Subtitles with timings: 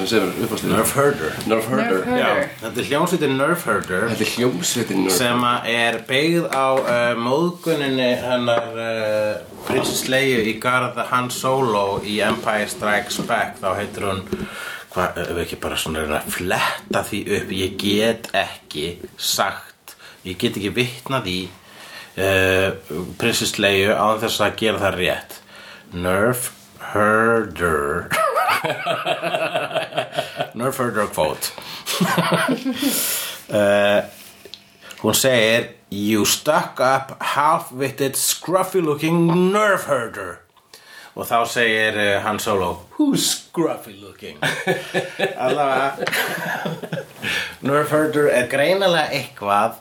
[0.00, 1.36] sem semur uppástinu Nerf Herder.
[1.46, 1.98] Nerf Herder.
[1.98, 2.48] Nerf Herder.
[2.62, 4.06] Þetta er hljómsveitin Nerf Herder.
[4.10, 10.40] Þetta er hljómsveitin Nerf sem að er beigð á uh, móðguninni hennar uh, Princess Leia
[10.46, 13.60] í garða Han Solo í Empire Strikes Back.
[13.60, 14.24] Þá heitir hún
[14.94, 19.96] hvað, ef við ekki bara svona reyna að fletta því upp ég get ekki sagt
[20.26, 21.38] ég get ekki vitnað í
[22.16, 22.72] uh,
[23.20, 25.38] Princess Leia á þess að gera það rétt.
[26.00, 26.50] Nerf
[26.90, 28.29] Herder
[30.54, 31.52] Nerf Herder quote
[33.50, 34.02] uh,
[35.02, 40.40] Hún segir You stuck up half-witted scruffy looking nerve herder
[41.14, 44.38] Og þá segir uh, Han Solo Who's scruffy looking?
[45.44, 46.06] Allavega
[47.62, 49.80] Nerve herder er greinalega eitthvað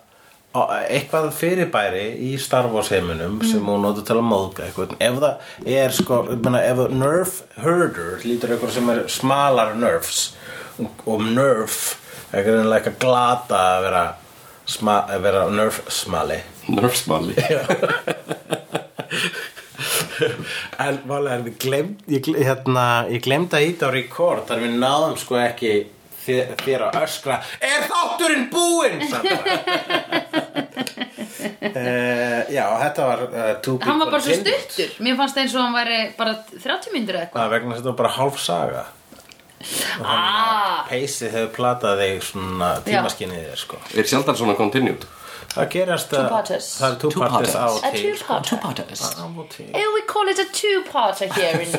[0.53, 5.35] eitthvað fyrirbæri í Star Wars heiminum sem hún notur til að móðga eitthvað ef það
[5.77, 10.23] er sko ég meina, ef nerve herder lítur eitthvað sem er smalar nerves
[11.05, 11.77] og nerf
[12.33, 14.03] er greinilega eitthvað glata að vera,
[14.65, 16.39] sma, að vera nerf smali
[16.69, 17.33] Nerf smalli
[20.79, 25.37] En málega ég, gle- hérna, ég glemt að íta á record þar við náðum sko
[25.39, 25.71] ekki
[26.25, 27.39] þér, þér að öskra.
[27.69, 29.01] Er þátturinn búinn?
[31.69, 33.51] uh, já, þetta var uh,
[33.85, 34.95] Hann var bara svo stuttur.
[35.05, 37.43] Mér fannst eins og hann væri bara 30 myndir eða eitthvað.
[37.43, 38.85] Það vegna þess að þetta var bara hálf saga.
[39.99, 43.79] Ah, Peysið hefur platað þig svona tímaskinnið þér sko.
[43.91, 45.03] Er sjaldan svona continued
[45.49, 46.67] Það gerast að Two-parters.
[46.79, 49.69] Það er two-parters á a two-parter Parters Á til.
[49.73, 51.71] Oh, we call it a two-parter here in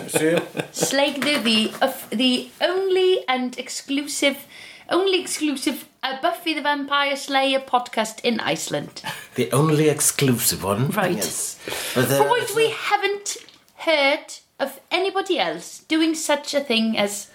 [0.72, 1.70] Slake the, the,
[2.10, 4.46] the only and exclusive
[4.90, 9.02] only exclusive uh, Buffy the Vampire Slayer podcast in Iceland.
[9.36, 11.16] The only exclusive one Right.
[11.16, 11.58] Yes
[11.94, 13.36] But there For is what we haven't
[13.76, 17.28] heard of anybody else doing such a thing as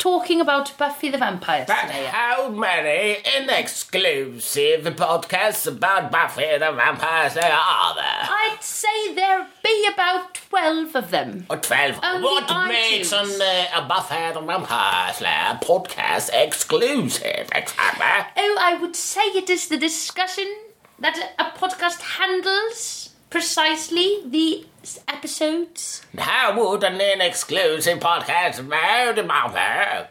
[0.00, 2.08] talking about Buffy the Vampire But Slayer.
[2.08, 8.04] how many inexclusive podcasts about Buffy the Vampire Slayer are there?
[8.04, 11.46] I'd say there be about 12 of them.
[11.50, 12.00] Or 12.
[12.02, 18.32] Only what makes an, uh, a Buffy the Vampire Slayer podcast exclusive, exactly?
[18.38, 20.50] Oh, I would say it is the discussion
[20.98, 24.66] that a a podcast handles precisely the
[25.08, 26.02] episodes.
[26.16, 30.08] How would an exclusive podcast about the Vampire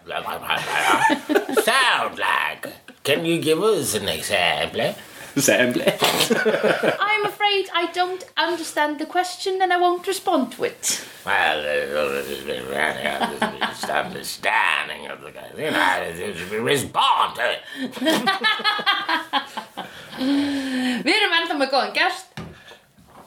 [1.63, 2.67] sound like?
[3.03, 4.95] Can you give us an example?
[5.35, 11.05] Sample I'm afraid I don't understand the question and I won't respond to it.
[11.25, 11.63] Well,
[13.71, 15.49] it's understanding of the guy.
[15.57, 17.61] You know, respond to it.
[18.01, 18.19] Eh?
[20.19, 22.39] Við erum ennþá með góðan gest.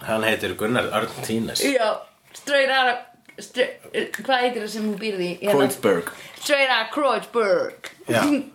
[0.06, 1.62] Hann heitir Gunnar Örn Tínes.
[1.62, 2.00] Já,
[2.34, 3.78] straight out of, straight,
[4.18, 5.36] hvað heitir það sem hún býrði í?
[5.42, 5.54] Hérna?
[5.58, 6.10] Kreuzberg
[6.42, 7.92] Straight out of Kreuzberg.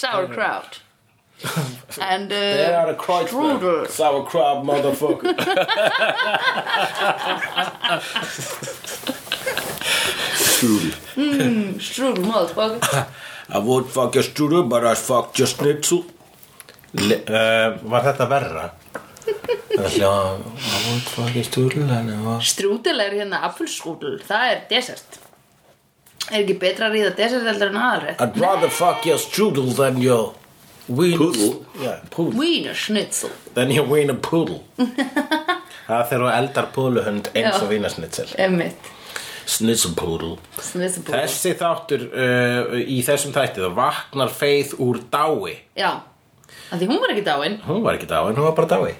[0.00, 0.80] Sauerkraut.
[2.00, 3.88] And uh, They're out of Strudel.
[3.88, 5.36] Sauerkraut, motherfucker.
[10.34, 13.06] Strudel Strudel, motherfucker.
[13.48, 16.04] I would fuck your strudel, but I fucked your schnitzel.
[16.94, 18.64] Le uh, var þetta verra?
[19.76, 20.30] Það hljóða,
[22.24, 22.48] was...
[22.48, 25.18] Strúdel er hérna apfelsstrúdel, það er desert.
[26.30, 28.22] Er ekki betra að ríða desert heldur en aðalrétt?
[28.24, 30.32] I'd rather fuck your strudel than your
[30.88, 31.18] wiener...
[31.20, 31.66] Poodle.
[31.82, 32.00] Yeah.
[32.16, 33.30] Wiener schnitzel.
[33.54, 34.62] Than your wiener poodle.
[35.86, 38.32] Það þegar þú eldar púluhund eins og vínarsnitzel.
[38.42, 38.88] Emmitt.
[39.46, 40.34] Snitzelpoodle.
[40.58, 41.04] Schnitzel.
[41.06, 45.60] Þessi þáttur uh, í þessum þætti þá vaknar feið úr dái.
[45.78, 45.92] Já,
[46.70, 47.56] af því hún var ekki dáin.
[47.66, 48.92] Hún var ekki dáin, hún var bara dái.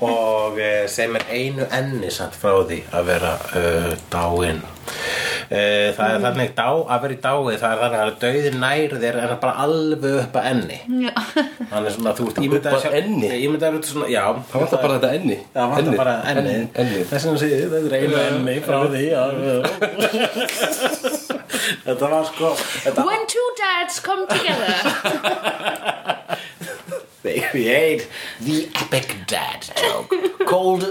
[0.00, 4.60] Og uh, sem er einu enni samt frá því að vera uh, dáin.
[5.48, 8.94] Uh, það er þannig dá, að vera í dái, það er þannig að dauði nær
[9.02, 10.78] þér er bara alveg upp að enni.
[11.04, 11.12] Já.
[11.68, 13.28] Þannig svona að þú ert ímyndaður Upp að enni?
[13.44, 14.24] Ímyndaður út svona, já.
[14.48, 16.56] Það vantar bara þetta enni Það vantar bara enni.
[17.12, 19.32] Þess vegna segir þetta er einu enni frá því að
[21.88, 24.76] Þetta var sko þetta, When two dads come together.
[27.22, 28.08] They create
[28.40, 30.12] the epic dad joke
[30.46, 30.82] Called,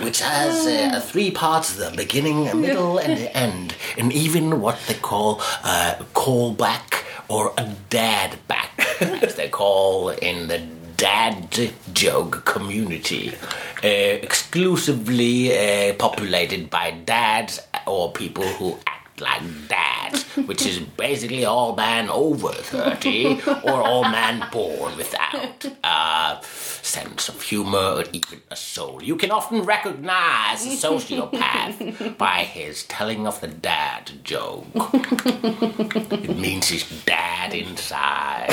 [0.00, 4.78] which has uh, three parts The beginning, a middle and the end And even what
[4.86, 8.70] they call a callback Or a dad back
[9.00, 10.58] As they call in the
[10.96, 13.34] dad joke community.
[13.82, 13.88] Uh,
[14.22, 15.50] Exclusively
[15.90, 22.08] uh, populated by dads Or people who act like dads which is basically all man
[22.08, 29.02] over 30 or all man born without a sense of humor or even a soul.
[29.02, 34.66] You can often recognize a sociopath by his telling of the dad joke.
[34.74, 38.50] It means he's dad inside.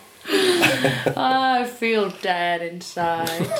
[0.32, 3.28] I feel dead inside.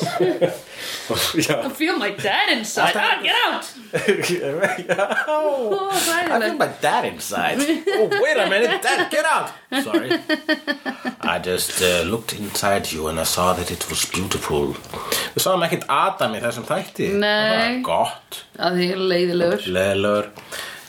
[1.11, 2.95] I feel my dad inside.
[2.97, 3.65] Ah, get out!
[5.27, 6.59] Oh, I feel hræðilegt.
[6.59, 7.59] my dad inside.
[7.61, 9.51] Oh, wait a minute, dad, get out!
[9.83, 10.11] Sorry.
[11.23, 14.75] I just uh, looked inside you and I saw that it was beautiful.
[15.35, 17.11] Við sáum ekkert Adam í þessum þætti.
[17.19, 17.29] Nei.
[17.29, 19.67] Það var gott, Að því er leiðilegur.
[19.79, 20.31] leðilegur.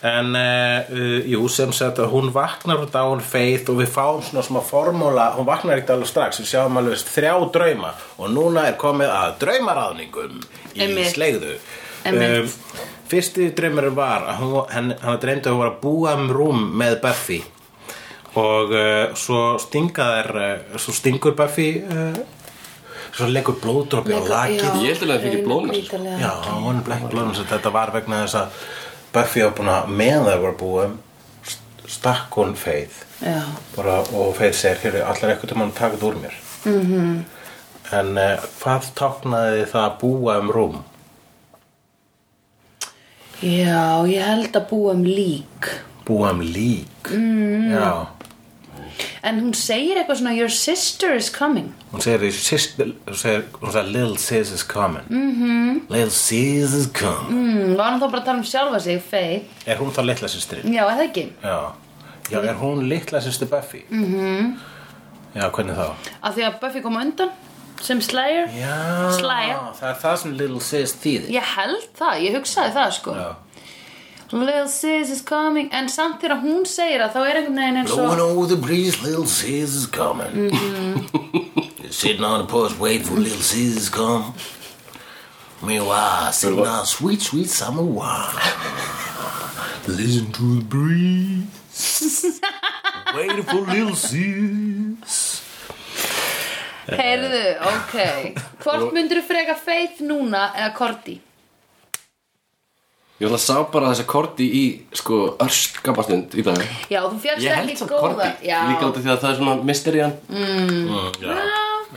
[0.01, 4.41] En, uh, jú, sem sagt að hún vaknar úr dáin feið og við fáum svona
[4.47, 8.79] smá formúla, hún vaknar ekkert alveg strax, við sjáum alveg þrjá drauma og núna er
[8.81, 10.41] komið að draumaráðningum
[10.73, 11.13] í Einmitt.
[11.13, 11.53] slegðu.
[12.01, 12.57] Einmitt.
[13.11, 16.67] fyrsti draumurinn var að hún, henn, hann dreymdi að hún var að búa um rúm
[16.81, 17.41] með Buffy
[18.41, 22.21] og uh, svo stinga þær, uh, svo stingur Buffy uh,
[23.11, 26.05] svo leggur blóðdropi á lakið Ég held að það fengi blóðnasir.
[26.21, 28.63] Já, hún er blekk blóðum þetta var vegna þess að
[29.13, 30.99] Buffy var búin að meðan það var búum
[31.91, 32.99] stakk hún feið
[33.75, 36.85] bara, og feið segir, hér allar eitthvað til mann taka þetta úr mér -hmm.
[36.85, 37.25] Mhm.
[37.91, 40.83] en uh, hvað táknaði það að búa um rúm?
[43.41, 45.69] Já, ég held að búa um lík.
[46.05, 47.71] Búa um lík mm.
[47.73, 48.05] Já,
[49.23, 51.73] En hún segir eitthvað svona, your sister is coming.
[51.91, 55.81] hún segir, sister, hún segir, hún segir Little sis is coming mm -hmm.
[55.89, 59.41] Little sis is coming Mm, var hann þá bara að tala um sjálfa sig, Faye?
[59.65, 60.73] Er hún þá litla sýstrin?
[60.73, 61.31] Já, eða ekki?
[61.43, 61.71] Já.
[62.31, 63.85] Já, er hún litla sýstri Buffy?
[63.89, 64.57] Mm -hmm.
[65.35, 65.93] Já, hvernig þá?
[66.23, 67.29] Af því að Buffy kom undan
[67.81, 68.47] sem Slayer.
[68.47, 69.57] Já, Slayer.
[69.81, 73.11] það er það sem Little sis þýðir Ég held það, ég hugsaði það sko.
[73.11, 73.35] Já.
[74.31, 75.69] Little sis is coming.
[75.75, 78.37] En samt þegar hún segir það, þá er einhvern veginn eins Blowing og...
[78.37, 80.51] over the breeze, little sis is coming.
[81.91, 84.33] sitting on the porch, waiting for little sis to come.
[85.61, 88.33] Meanwhile, sitting on sweet, sweet summer wine.
[89.87, 92.39] Listen to the breeze.
[93.15, 95.41] waiting for little sis.
[96.87, 97.97] Heyrðu, ok.
[98.63, 101.19] Hvort myndur þú freka Faith núna eða Cordy?
[103.21, 104.63] Ég ætla að sá bara þessa korti í
[104.97, 106.57] sko örskapastund í dag
[106.89, 108.15] Já, þú fjallst Ég held ekki samt góða.
[108.15, 110.15] korti Já, Líka út af því að það er svona mysterían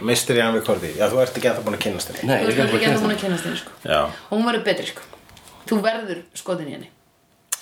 [0.03, 0.91] Mistur ég hann við korti.
[0.99, 2.23] Já, þú ert ekki að það búin að kynast þér.
[2.27, 3.75] Nei, þú ég ert er ekki að ekki hún að kynast þér sko.
[3.87, 4.01] Já.
[4.31, 5.05] Hún verður betri sko.
[5.71, 6.89] Þú verður skotin í henni.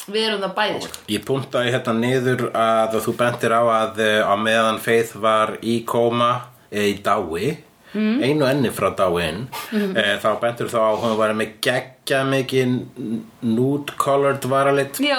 [0.03, 1.03] Við erum það bæði sko.
[1.13, 5.77] Ég puntaði hérna niður að þú bentir á að eh, á meðan Faith var í
[5.87, 6.31] kóma
[6.73, 7.53] eða í dái
[7.95, 9.95] einu enni frá dáin mm.
[10.23, 12.77] þá bentur þá á að hún var með geggja mikið
[13.45, 15.19] nude colored varalit Já.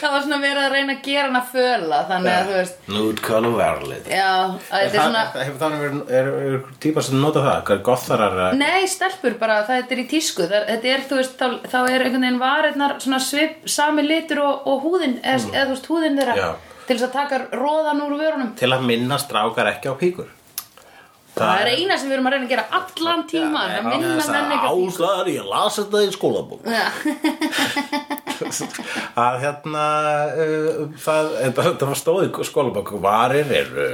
[0.00, 3.24] það var svona verið að reyna að gera hana föla þannig að þú veist nude
[3.24, 7.20] colored varalit Já, að þetta er svona Hefur þannig verið, er, er, er típa sem
[7.20, 7.60] nota það?
[7.68, 11.20] Hvað er gotharar að Nei, stelpur bara, það er í tísku það, Þetta er, þú
[11.20, 15.46] veist, þá, þá er einhvern veginn varirnar svona svip, sami litur og, og húðin eða,
[15.52, 16.50] eða þú veist, húðin þeirra Já.
[16.90, 18.54] Til þess að taka róðan úr vörunum.
[18.58, 20.26] Til að minna strákar ekki á píkur
[21.36, 24.54] Það er eina sem við erum að reyna að gera allan tíman að minna menn
[24.56, 24.90] ekki á píku.
[24.90, 26.66] Ástæðar, ég las þetta í skólabók.
[26.66, 26.86] Já.
[29.24, 29.84] að hérna
[30.32, 32.92] uh, það, þetta, þetta var stóð í skólabók.
[33.04, 33.86] Varir eru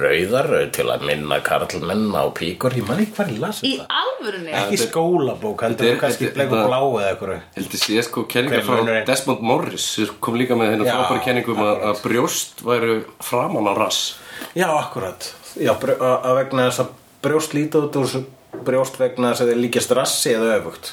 [0.00, 2.76] rauðar til að minna karlmenn á píkur.
[2.78, 4.02] Ég man ekki hvað ég las Í þetta.
[4.02, 4.52] alvörunni?
[4.60, 9.02] Ekki skólabók, heldur þú kannski þetta- blá eða eitthvað Heldur sé sko kenninga frá?
[9.08, 9.88] Desmond Morris.
[9.96, 14.14] Sem kom líka með hennar frábæri kenningum að, að brjóst væru framan á rass.
[14.56, 16.94] Já, akkurat já, að að vegna þess að
[17.26, 18.14] brjóst lítið út úr
[18.66, 20.92] brjóst vegna þess að þið líkjast rassi eða öfugt.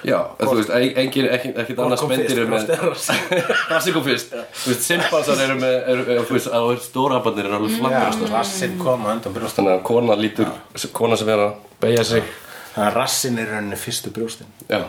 [0.00, 3.92] Já, en þú veist, ekki annars fyrst, eru með rassi?
[3.92, 4.30] Kom fyrst.
[4.32, 8.78] Þú veist, simpansar eru með eru, þú veist, að stórabarnir eru alveg flaggast já, rassin
[8.80, 10.54] koma undan brjóst Þannig að kona lítur,
[10.96, 12.30] kona sem er að beigja sig.
[12.70, 14.48] Þannig að rassin er rauninni fyrstu brjóstin.
[14.70, 14.86] Já,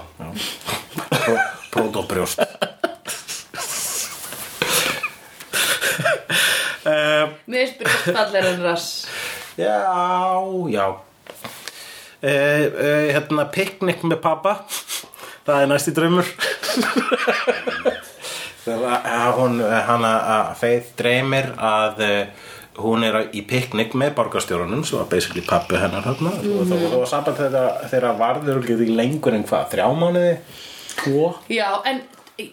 [1.71, 1.91] Pró-
[7.45, 8.89] Mér finnst brjóstfallir en rass.
[9.57, 9.77] Já,
[10.71, 10.85] já.
[12.21, 14.59] Uh, uh, Hérna piknik með pappa
[15.41, 16.27] Það er næsti draumur.
[18.61, 22.49] Þegar hún hana að Faith dreymir að uh,
[22.81, 26.35] hún er í piknik með borgarstjórunum svo að basically pappi hennar þarna.
[26.45, 30.33] Og það var samband þetta þegar varður ekki lengur en hvað, þrjá mánuði?
[31.01, 31.27] Tvo?
[31.49, 32.03] Já, en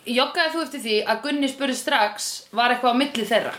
[0.08, 3.54] joggaði þú eftir því að Gunni spurði strax var eitthvað á milli þeirra.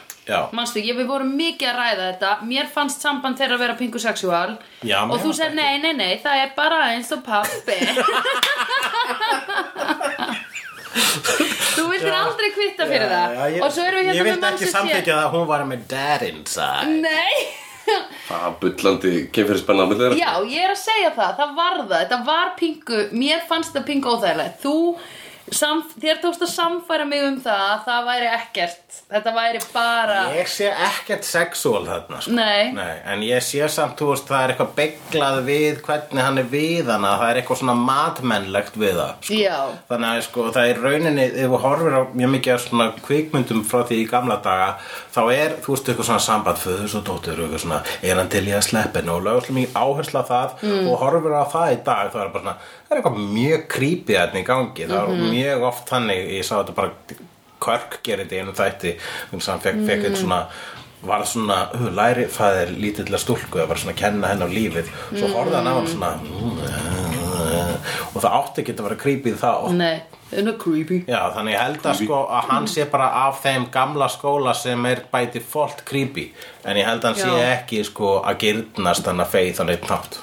[0.55, 2.31] Manstu, ég við vorum mikið að ræða þetta.
[2.49, 4.57] Mér fannst samband þeirra að vera pingu sexual.
[4.85, 7.79] Já, Og mér þú fannst segir, nei, nei, nei, það er bara eins og pappi
[10.89, 13.33] Þú vildir aldrei kvitta fyrir það.
[13.37, 15.83] Já, ég, Og svo erum við Ég hérna vildi ekki samþykja að hún var með
[15.91, 17.35] dad inside Nei.
[18.27, 20.17] Það er bullandi kemfyrirspenna á milli þeirra.
[20.19, 21.93] Já, ég er að segja það, það var það.
[21.95, 24.59] Þetta var pingu, mér fannst það pingu óþægilegt.
[24.61, 24.73] Þú,
[25.53, 30.49] þér tókst að samfæra mig um það að Það væri ekkert, þetta væri bara Ég
[30.51, 32.33] sé ekkert sexual þarna sko.
[32.37, 32.73] Nei.
[33.09, 36.91] En ég sé samt, þú veist, það er eitthvað beiglað við hvernig hann er við
[36.93, 39.39] hana Það er eitthvað svona matmennlegt við það sko.
[39.39, 43.63] Já, Þannig að sko, það er rauninni, ef þú horfir á mjög mikið svona kvikmyndum
[43.69, 44.69] frá því í gamla daga
[45.15, 48.29] þá er, þú veist, eitthvað svona samband föðus og dóttur og eitthvað svona, er hann
[48.31, 50.87] til í að sleppa henni og lögum mikið áhersla það Mm.
[50.91, 52.55] og horfir á það í dag, þá er bara svona
[52.89, 55.23] það er eitthvað mjög creepy þarna í gangi það Mhm.
[55.23, 56.91] er mjög oft þannig, ég sá þetta bara
[58.03, 58.95] gerir þetta í einu þætti
[59.31, 60.05] þannig að hann fekk, fekk Mm.
[60.05, 60.45] eitt svona
[61.01, 64.89] var svona, uh, læri fæðir lítilla stúlku að var svona að kenna henni á lífið
[65.15, 67.77] svo horfði hann á hann svona "Mm,
[68.15, 71.61] og það átti ekki að vera creepy þá nei, það er creepy Já, þannig ég
[71.63, 75.85] held að sko að hann sé bara af þeim gamla skóla sem er by default
[75.85, 76.31] creepy
[76.65, 77.63] en ég held að hann sé Já.
[77.63, 80.19] ekki sko að gyrnast hann að feið þannig nátt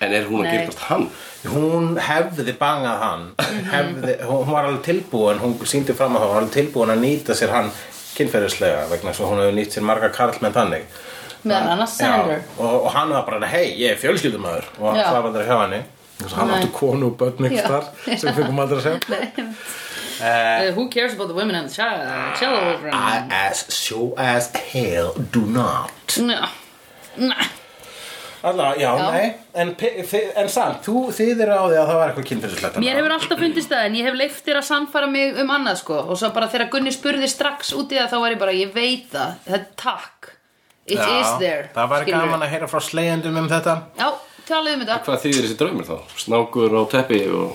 [0.00, 0.52] En er hún að Nei.
[0.58, 1.10] gerðast hann?
[1.48, 3.68] Hún hefði bangað hann Mhm.
[3.72, 7.02] hefði, hún, var alveg tilbúin hún síndi fram að það hún var alveg tilbúin að
[7.04, 7.70] nýta sér hann
[8.18, 10.82] kynferðislega vegna svo hún hefur nýtt sér marga karlmenn þannig
[11.44, 15.04] Meðan annars Sander Já, og, og hann var bara, hei, ég er fjölskyldumæður og Já.
[15.04, 15.82] það var aldrei hjá henni
[16.18, 19.52] Þess að hann átti konu og börn ykkur þar sem fengum aldrei að segja
[20.18, 22.92] Uh, who cares about the women and the child, children?
[22.92, 26.40] I as sure as hell do not No.
[27.16, 27.34] No.
[28.46, 29.10] Alla, já, Já.
[29.10, 29.72] nei En,
[30.38, 33.40] en samt, þú, þið eru á því að það var eitthvað kynfyrirslegt Mér hefur alltaf
[33.42, 35.96] fundist það en ég hef leift þér að sannfara mig um annað sko.
[36.06, 38.74] Og svo bara þegar Gunni spurði strax út í það þá var ég bara, ég
[38.76, 40.30] veit það, þetta er takk.
[40.88, 43.74] It is there Það var gaman að heyra frá slegjandum um þetta.
[43.98, 44.08] Já,
[44.48, 44.96] talaðu um þetta.
[45.06, 45.96] Hvað þýðir þessi draumur þá?
[46.22, 47.48] Snákur á teppi og...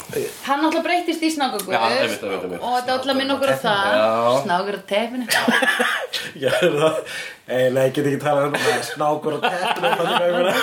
[0.47, 2.61] Hann alltaf breytist í snákaguð Já, einmitt, einmitt, einmitt.
[2.61, 3.85] og þetta alltaf minn okkur á það.
[4.45, 5.25] Snákur á tefinu
[6.43, 6.95] Já, er það?
[7.43, 8.79] Eiginlega, ég get ekki talað um það.
[8.93, 10.53] Snákur og teppinu það er meira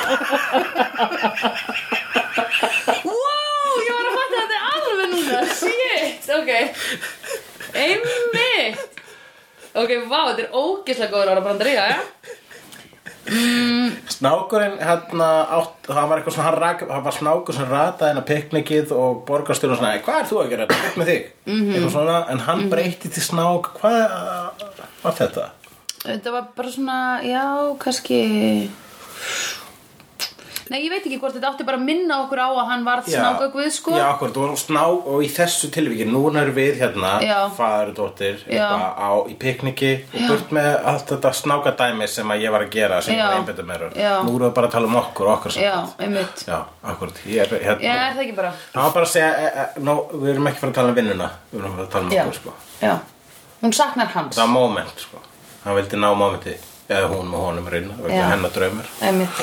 [3.04, 5.40] Wow, ég var að fatta þetta er alveg núna.
[5.60, 6.50] Shit, ok.
[7.80, 8.86] Einmitt.
[9.70, 12.00] Ok, vá, þetta er ógislega góður ára brandari, já,
[13.26, 18.10] já Snákurinn, hérna, átt, það var eitthvað svona, hann, rak, hann var snákur sem rataði
[18.12, 21.30] hennar piknikið og borgarstjórn og svona, hvað er þú að gera þetta, upp með þig?
[21.46, 21.70] Mhm.
[21.74, 24.14] Eitthvað svona, en hann breytti til snák, hvað
[25.02, 25.46] var þetta?
[26.04, 27.44] Þetta var bara svona, já,
[27.78, 28.20] kannski
[30.70, 33.08] Nei, ég veit ekki hvort þetta átti bara að minna okkur á að hann varð
[33.10, 37.38] snákaguð, sko Já, akkurat, og sná, og í þessu tilviki, núna er við hérna, Já.
[37.56, 38.68] faður og dóttir, Já.
[38.94, 43.00] á, í pikniki og burt með allt þetta snákadæmi sem að ég var að gera,
[43.02, 43.18] sem Já.
[43.18, 43.90] ég var einbyttum meira.
[43.98, 44.12] Já.
[44.22, 45.90] Nú erum við bara að tala um okkur, okkar Já, saman.
[46.06, 46.60] einmitt Já,
[46.94, 47.82] akkurat, ég er hérna.
[47.82, 50.62] Já, er það ekki bara var bara að segja, e, e, no, við erum ekki
[50.62, 52.54] fara að tala um vinnuna, við erum fara að tala um Já, okkur, sko.
[52.86, 52.94] já
[53.60, 55.18] Hún saknar hans Það var moment, sko.
[55.66, 56.54] Hann vildi ná momenti,
[56.88, 58.22] eða hún með honum reyna, Já.
[58.30, 58.86] hennar draumur.
[59.04, 59.42] Einmitt,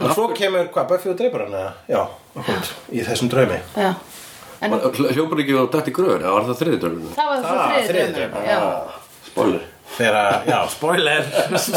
[0.00, 1.72] Og svo kemur, hvað, Buffy og dreipur hann?
[1.88, 2.02] Já,
[2.92, 3.60] í þessum draumi.
[3.76, 3.94] já.
[4.66, 7.10] En Hljópar ekki á dætt í gröður, eða var það þriði draumur?
[7.16, 8.60] það var Ah, þriði draumur, Já,
[9.30, 9.64] Spoiler.
[9.96, 11.26] Þegar, já, spoiler.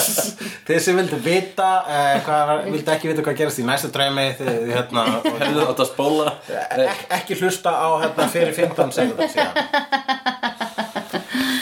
[0.67, 4.25] Þið sem vildu vita uh, hvað, var- vildu ekki vita hvað gerast í næsta draumi
[4.39, 9.29] þið, hérna, og, Hefðu átt að spóla ek, ekki hlusta á hérna fyrir 15 sekundar
[9.31, 10.59] síðan.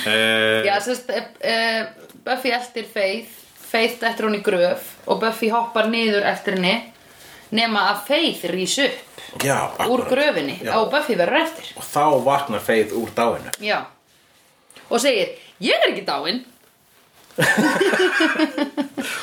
[0.08, 1.82] Uh, já sérst uh,
[2.26, 3.34] Buffy eldir Faith
[3.68, 6.76] Faith eftir hún í gröf og Buffy hoppar niður eftir henni
[7.52, 9.58] nema að Faith rís upp Já,
[9.88, 10.74] úr gröfinni Já.
[10.80, 11.72] og Buffy verður eftir.
[11.76, 13.52] Og þá vaknar Faith úr dáinu.
[13.62, 13.82] Já.
[14.90, 16.46] Og segir, ég er ekki dáin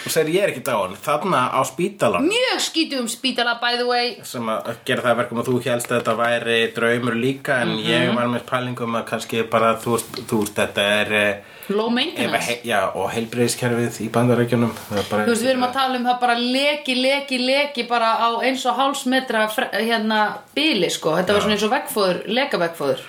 [0.04, 4.12] Og segir ég er ekki dáin Þarna á spítalan Mjög skítum spítala by the way
[4.26, 7.72] sem að gera það að verkum að þú hélst að þetta væri draumur líka en
[7.74, 7.88] Mhm.
[7.88, 11.34] ég var með pælingum að kannski bara þú veist, þetta er eh,
[11.68, 15.96] Low ef, maintenance he, já, og heilbreyðiskerfið í bandarækjunum Þú veist, við erum að tala
[15.98, 20.20] um það bara leki, leki, leki bara á eins og hálsmetra fre- hérna
[20.54, 21.16] bíli, sko.
[21.16, 23.00] Þetta var svona eins og veggfóður, lekavegfóður.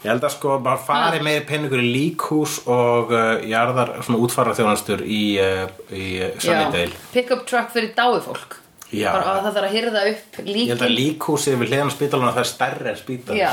[0.00, 1.22] Ég held að sko bara fari Ah.
[1.22, 6.94] meiri penningur í líkhús og uh, jarðar svona útfara þjónastur í, uh, í uh, Sunnydale.
[7.12, 8.56] Pick-up truck fyrir dái fólk.
[8.90, 9.12] Já.
[9.12, 10.96] Bara að það þarf að hyrða upp Ég held að líkin.
[11.00, 13.36] líkhúsið við hliðan á spítalana það er stærri en spítal.
[13.38, 13.50] Já,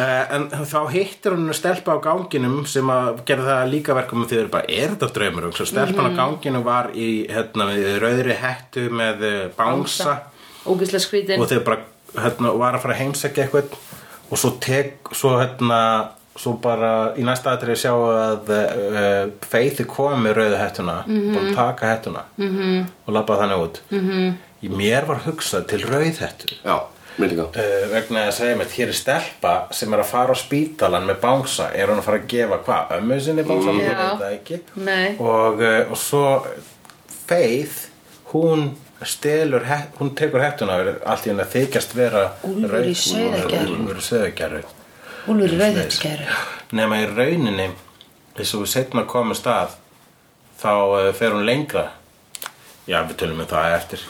[0.00, 4.36] Uh, en þá hittir hún stelpa á ganginum sem að gera það líka verkum því
[4.36, 5.46] þau eru bara, er þetta draumur?
[5.50, 6.16] Og svo stelpan Mhm.
[6.16, 7.66] á ganginu var í hérna,
[8.00, 10.14] rauðri hettu með uh, bánsa
[10.66, 11.40] ógislega skrítin.
[11.40, 11.80] og þau bara
[12.16, 13.76] hérna, var að fara að heimsækja eitthvað
[14.30, 15.80] og svo tek svo hérna
[16.40, 21.34] svo bara í næsta aðrið sjá að uh, Faith er komið með rauðu hettuna Mhm.
[21.34, 22.84] bara taka hettuna -hmm.
[23.06, 23.80] og labba þannig út.
[23.90, 24.32] -hmm.
[24.62, 26.54] í mér var hugsað til rauð hettu.
[26.64, 26.78] Já
[27.18, 30.32] Mér líka uh, vegna þess að segja mér, hér er stelpa sem er að fara
[30.32, 33.70] á spítalan með bánsa er hún að fara að gefa hvað, ömmu sinni bánsa
[34.76, 35.20] Mm.
[35.20, 36.46] og, uh, og svo
[37.26, 37.88] Faith
[38.32, 38.70] hún
[39.08, 39.64] stelur,
[39.98, 40.76] hún tekur hettuna
[41.08, 44.64] allt í henni að þykjast vera Úlfur í sauðargæru.
[45.30, 46.26] Úlfur í í rauðhætskæru
[46.76, 47.70] nema í rauninni
[48.36, 49.76] þess að við setna komum stað
[50.60, 51.90] þá uh, fer hún lengra.
[52.88, 54.04] Já við tölum um það eftir.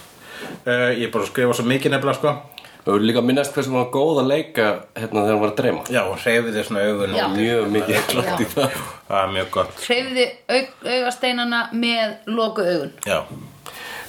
[0.67, 2.35] Uh, ég er bara að skrifa svo mikið nefnilega sko.
[2.81, 5.59] Og við líka minnast hversu hún var góð að leika hérna þegar hún var að
[5.59, 5.83] dreyma.
[5.93, 7.25] Já hún hreyfði svona augun Já.
[7.35, 8.13] Mjög mikið
[8.57, 8.77] það.
[9.11, 9.81] Það er mjög gott.
[9.85, 13.21] Hreyfði aug, augasteinana með loku augun já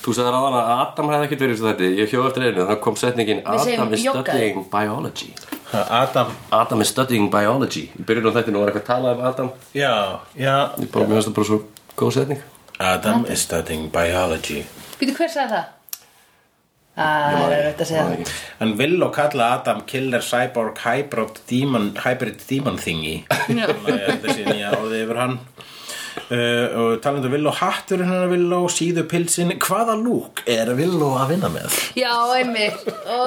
[0.02, 2.80] Þú sagði ráðan að Adam hefði ekkert verið svo þetta Ég hjó eftir einu, það
[2.86, 5.28] kom setningin Við Adam is studying biology.
[5.72, 7.84] Adam Adam is studying biology.
[7.96, 9.52] Í byrjun á þetta var eitthvað að tala um Adam.
[9.78, 9.94] Já
[10.34, 10.56] já.
[10.82, 11.60] Ég mér finnst það bara svo
[12.02, 12.42] góð setning.
[12.82, 14.64] Adam is studying biology.
[14.98, 15.70] Býtu hver sagði það?
[17.02, 18.04] Það er auðvitað að segja.
[18.04, 18.34] Það ekki.
[18.66, 23.22] En Willow kalla Adam Killer Cyborg Hybrid Demon, hybrid demon Thingy.
[23.30, 23.68] Já.
[23.70, 25.38] Þannig að Þessi nýja orðið yfir hann
[26.32, 29.54] uh, Og talandi um Willow Hatturinn hennar Willow Síðu pilsin.
[29.62, 31.78] Hvaða lúk er Willow að vinna með?
[32.00, 32.88] Já, einmitt.
[33.06, 33.20] Ó,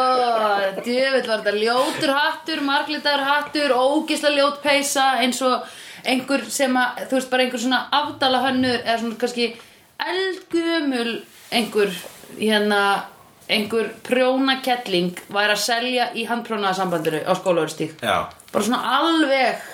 [0.80, 1.56] djöfull var þetta.
[1.61, 5.64] Ljótur hattur, marglitaður hattur ógisla ljót peysa eins og
[6.04, 9.50] einhver sem að, þú veist, bara einhver svona afdala hönnur eða svona kannski
[10.04, 11.12] eldgumul
[11.54, 11.92] einhver,
[12.38, 12.80] hérna
[13.49, 18.16] einhver prjónakettling væri að selja í handprjónaða sambandinu á skólaverðstík Já.
[18.52, 19.64] Bara svona alveg.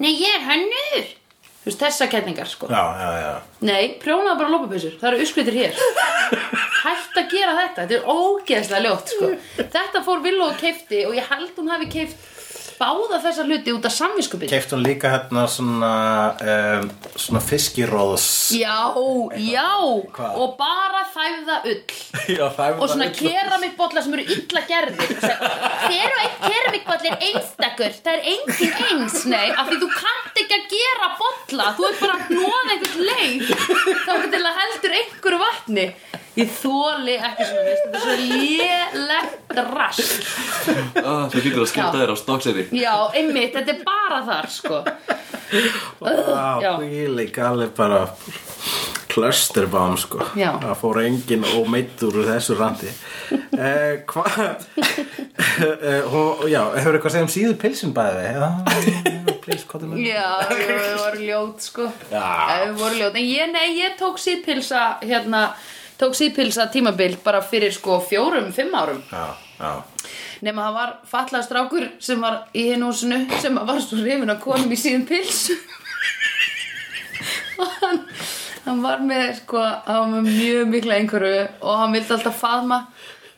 [0.00, 1.10] Nei, ég er hönnur
[1.62, 2.66] Þú veist, þessa kettlingar, sko.
[2.66, 3.34] Já, já, já.
[3.68, 5.76] Nei, prjónaðu bara lópapissur, það eru uppskritir hér.
[6.82, 9.30] Hætt að gera þetta, þetta er ógeðslega ljótt sko.
[9.62, 12.28] Þetta fór Villó og keifti og ég held hún hafi keift
[12.82, 15.90] báða þessa hluti út af samviskupið Keift hún líka hérna svona
[16.42, 18.26] um, Svona fiskiróðs
[18.58, 18.90] Já,
[19.38, 19.68] já.
[20.16, 20.38] Hvað?
[20.42, 21.94] og bara þæfða ull.
[22.38, 25.12] Já, það er og svona keramikbolla sem eru illa gerðir.
[25.22, 27.96] Þér og einn keramikboll er einstakur.
[28.04, 31.10] Það er engin eins, nei Af því þú kannt ekki að gera
[31.52, 33.42] bolla Þú ert bara að hnóða einhvern leið
[34.06, 35.86] Þá er að heldur einhverju vatni.
[36.32, 40.12] Ég þóli ekki svona veist Þetta er svo lélegt rast
[41.02, 41.98] Ah, Þú getur að Já.
[42.00, 44.80] þér á stokkseri Já, einmitt, þetta er bara þar, sko.
[46.64, 46.70] Já.
[46.80, 47.98] hvílík alveg bara
[49.12, 50.22] Clusterbomb sko.
[50.38, 50.54] Já.
[50.62, 52.88] Það fór engin ómeittur úr þessu randi.
[53.32, 54.38] Eh, Hvað
[55.66, 58.24] eh, hún- Já, hefur eitthvað að segja um síðu pilsin bæði
[60.02, 61.88] Já, við vorum ljót sko.
[62.10, 62.24] Já.
[62.64, 63.16] Við vorum ljót.
[63.20, 65.44] En ég, nei, ég tók síðpilsa hérna,
[66.00, 69.02] tók síðpilsa tímabil bara fyrir sko fjórum, fimm árum.
[69.12, 69.26] Já,
[69.60, 69.72] já.
[70.42, 74.40] Nema það var fallaði strákur sem var í hinn húsinu sem var svo hrifin að
[74.42, 75.54] konum í síðan pilsu
[77.62, 78.00] og hann,
[78.66, 82.84] hann var með sko, hann var mjög mikla einhverju og hann vildi alltaf faðma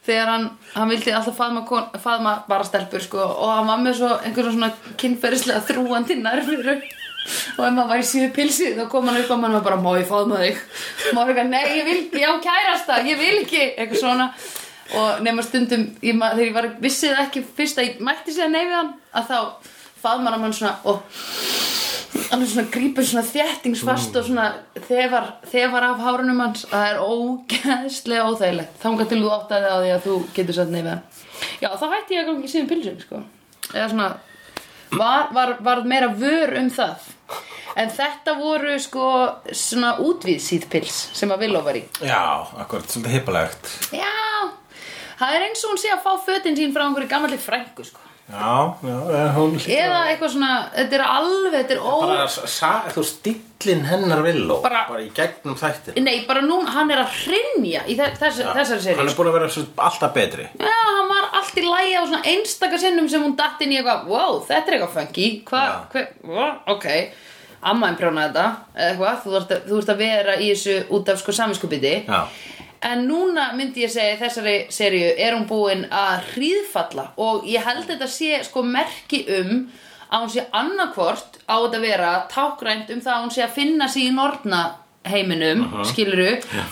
[0.04, 3.98] þegar hann, hann vildi alltaf faðma, kon, faðma bara stelpur sko og hann var með
[4.02, 6.84] svo einhverju svona kynferðislega þrúandi nærfyrir
[7.24, 9.80] og ef maður var í síðu pilsi þá kom hann upp og mann var bara
[9.80, 10.60] má ég faðma þig?
[11.16, 14.28] Maður var eitthvað nei ég vil ekki, já kærasta ég vil ekki, eitthvað svona.
[14.94, 18.66] Og nema stundum, ég, þegar ég var vissið ekki fyrst að ég mætti segja nei
[18.66, 19.38] við hann að þá
[20.04, 21.00] faðmar hann svona og
[22.34, 24.46] alveg svona grípur svona þéttingsfast og svona
[24.88, 26.66] þefar, þefar af hárunum hans.
[26.68, 28.78] Að það er ógeðslega óþægilegt.
[28.82, 31.02] Þangað til þú áttaði á því að þú getur satt hann
[31.62, 33.20] já þá hætti ég að gangi síðan pilsin sko.
[33.72, 34.08] eða svona
[34.94, 37.10] var, var, var meira vör um það.
[37.74, 39.06] En þetta voru sko
[39.50, 41.82] svona útvíðsýð pils sem að Villó var í.
[42.06, 43.70] Já, akkurat, svolítið hippalegt.
[43.90, 44.12] Já,
[45.18, 48.04] það er eins og hún sé að fá fötin sín frá einhverju gammalli frængu sko.
[48.24, 51.90] Já, já, hún Eða eitthvað svona, þetta er alveg, þetta er ó...
[52.00, 56.88] Bara, sa, þú stillin hennar villó Bara- bara í gegnum þættir Nei, bara núna, hann
[56.94, 60.14] er að hrinja í þe- þess, þessari Hann seri er búin að vera svo alltaf
[60.16, 60.48] betri.
[60.56, 63.78] Já, hann var allt í lægi á svona einstaka sinnum sem hún datt inn í
[63.82, 65.28] eitthvað Wow, þetta er eitthvað funky.
[65.52, 66.88] Hvað, hver, hva, ok
[67.64, 69.20] Amma einn prjónaði þetta, eða eitthvað.
[69.24, 72.18] Þú ert, að, að vera í þessu út af sko saminskupiti Já.
[72.84, 77.86] En núna myndi ég segja þessari seríu er hún búin að hríðfalla og ég held
[77.88, 79.66] þetta sé sko merki um
[80.10, 83.54] að hún sé annarkvort á þetta að vera tákrænt um það að hún sé að
[83.56, 84.62] finna sig í norna
[85.04, 86.30] heiminum, skiluru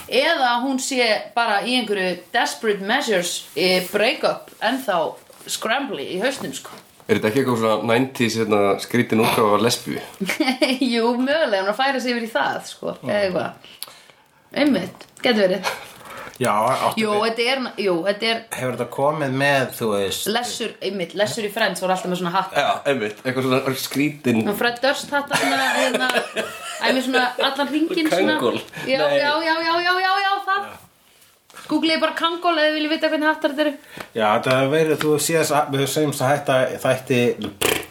[0.08, 4.98] eða að hún sé bara í einhverju desperate measures í break-up ennþá
[5.50, 6.76] scrambly í hausnum sko.
[7.08, 10.00] Er þetta ekki eitthvað svona 90s hérna, skrítin útgáfa af lesbíu?
[10.94, 13.88] Jú, mögulega hún færa sig yfir í það sko, eða eitthvað.
[14.62, 15.72] Einmitt, getur verið
[16.40, 16.52] Já,
[16.96, 21.12] Jú, við- þetta er, jú, þetta er Hefur þetta komið með, þú veist Lessur, einmitt,
[21.18, 24.80] Lessur í Friends var alltaf með svona hatt Já, einmitt, eitthvað svona skrítin og Fred
[24.82, 26.08] Durst hatt svona hérna,
[26.88, 28.38] æmi svona allan ringin svona.
[28.40, 28.62] Köngul.
[28.88, 30.72] já, já, já, já, já, já, já, það.
[31.68, 33.72] Googlið bara kangól eða viljið vita hvernig hattar þetta eru.
[34.16, 37.20] Já, þetta hefur verið, þú séð þess að við þess að hætta þætti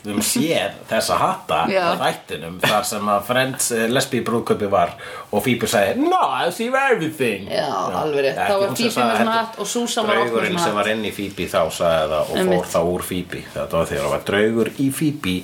[0.01, 1.81] við höfum séð þessa hatta Já.
[1.87, 4.93] á þættinum þar sem að Friends eh, lesbí brúðköpi var
[5.31, 7.67] og Phoebe sagði No, I see everything Já,
[8.01, 8.39] alveg rétt.
[8.41, 9.35] Þá var Phoebe með svona þetta.
[9.39, 10.79] hatt og Susan var oft með Draugurinn svona sem hatt.
[10.81, 14.05] var inn í Phoebe þá sagði það og fór þá úr Phoebe þetta var þegar
[14.07, 15.35] það var draugur í Phoebe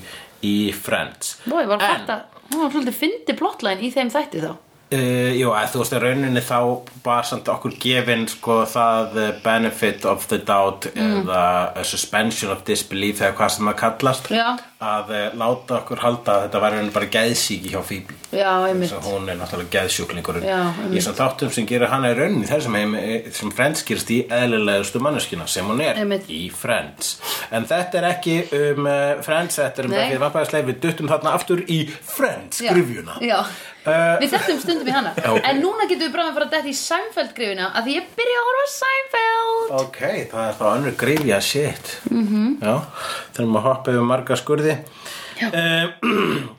[0.48, 4.54] í Friends Bó, ég var fatta Hún var svolítið fyndi plotline í þeim þætti þá
[4.88, 6.58] Uh, jú, að þú veist, í rauninni þá
[7.04, 11.42] var samt okkur gefin sko það uh, benefit of the doubt eða
[11.76, 14.46] uh, suspension of disbelief eða hvað sem það kallast Já.
[14.80, 19.28] að láta okkur halda að þetta var rauninni bara geðsíki hjá Phoebe Já, einmitt hún
[19.28, 23.52] er náttúrulega geðsjúklingurinn Já, í þessum þáttum sem gerir hana í rauninni heim eh, sem
[23.60, 26.32] Friends gerist í eðlilegustu manneskina sem hún er Einmitt.
[26.32, 27.18] í Friends
[27.52, 28.88] en þetta er ekki um
[29.26, 29.98] Friends, þetta er um.
[30.00, 32.72] Buffy the Vampire Slayer við duttum þarna aftur í Friends Já.
[32.72, 33.42] grifjuna Já,
[33.77, 35.42] Uh, við dettum stundum í hana Ok.
[35.48, 38.10] En núna getum við bráðum að fara að detta í Seinfeld grifina að því ég
[38.18, 40.00] byrja að horfa á Seinfeld Ok,
[40.32, 42.28] það er þá önnur grifja shit Mhm.
[42.28, 42.50] -hmm.
[42.64, 42.76] Já,
[43.38, 44.78] þurfum að hoppa yfir marga skurði
[45.54, 46.50] um,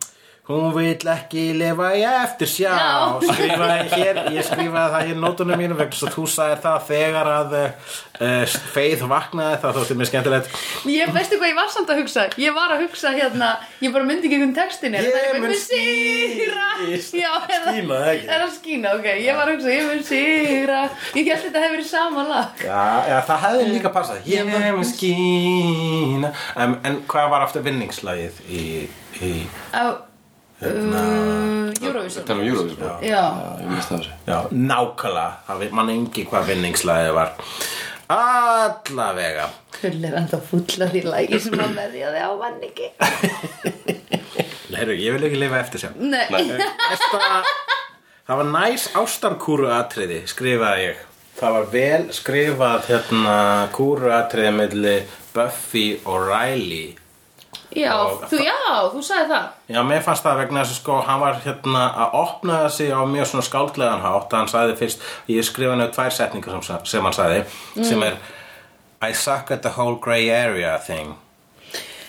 [0.48, 2.92] Hún vill ekki lifa í eftir sjá Já.
[3.20, 7.52] Skrifaði hér, ég skrifaði það í nótunum mínum vegna svo þú sagði það þegar að
[7.58, 10.56] uh, Faith vaknaði það þótti mér skemmtilegt.
[10.88, 12.24] Ég veistu hvað ég var samt að hugsa?
[12.40, 13.50] Ég var að hugsa hérna
[13.84, 18.24] Ég bara myndi ekki um textin er Ég það mun skí- Já, er skína, það?
[18.24, 20.80] Er það skína, ok Ég var að hugsa, ég mun sigra
[21.12, 22.64] Ég held þetta hefur verið sama lag.
[22.64, 22.82] Já,
[23.12, 24.24] já það hefði líka passað.
[24.32, 26.32] Ég er með skína.
[26.56, 28.66] Um, En hvað var aftur vinningslagið í,
[29.20, 29.32] í
[30.58, 32.24] Á uh, Eurovision.
[32.26, 32.78] Tala um Eurovision.
[33.02, 33.24] Já,
[33.62, 37.36] Já, Já, nákvæmlega, mann engi hvað vinningslagið var.
[38.08, 39.50] Allavega.
[39.78, 42.86] Kull er enda fulla því lagi sem að með því að þið á mann ekki
[44.78, 47.20] Heyrðu, ég vil ekki lifa eftir sjá Nei, Næsta,
[48.28, 51.04] Það var næs ástarkúru atriði, skrifaði ég.
[51.38, 53.36] Það var vel skrifað hérna
[53.76, 54.96] kúru atriði milli
[55.36, 56.96] Buffy og Riley
[57.76, 58.56] já, Og- þú, já,
[58.92, 59.46] þú sagði það.
[59.68, 63.00] Já, mér fannst það vegna þess að sko, hann var hérna að opna sig á
[63.04, 64.32] mjög svona skáldlegan hátt.
[64.32, 67.44] Hann sagði fyrst, ég skrifa nefnir tvær setningar sem, sem hann sagði
[67.84, 68.16] sem er
[69.02, 71.14] I suck at the whole grey area thing.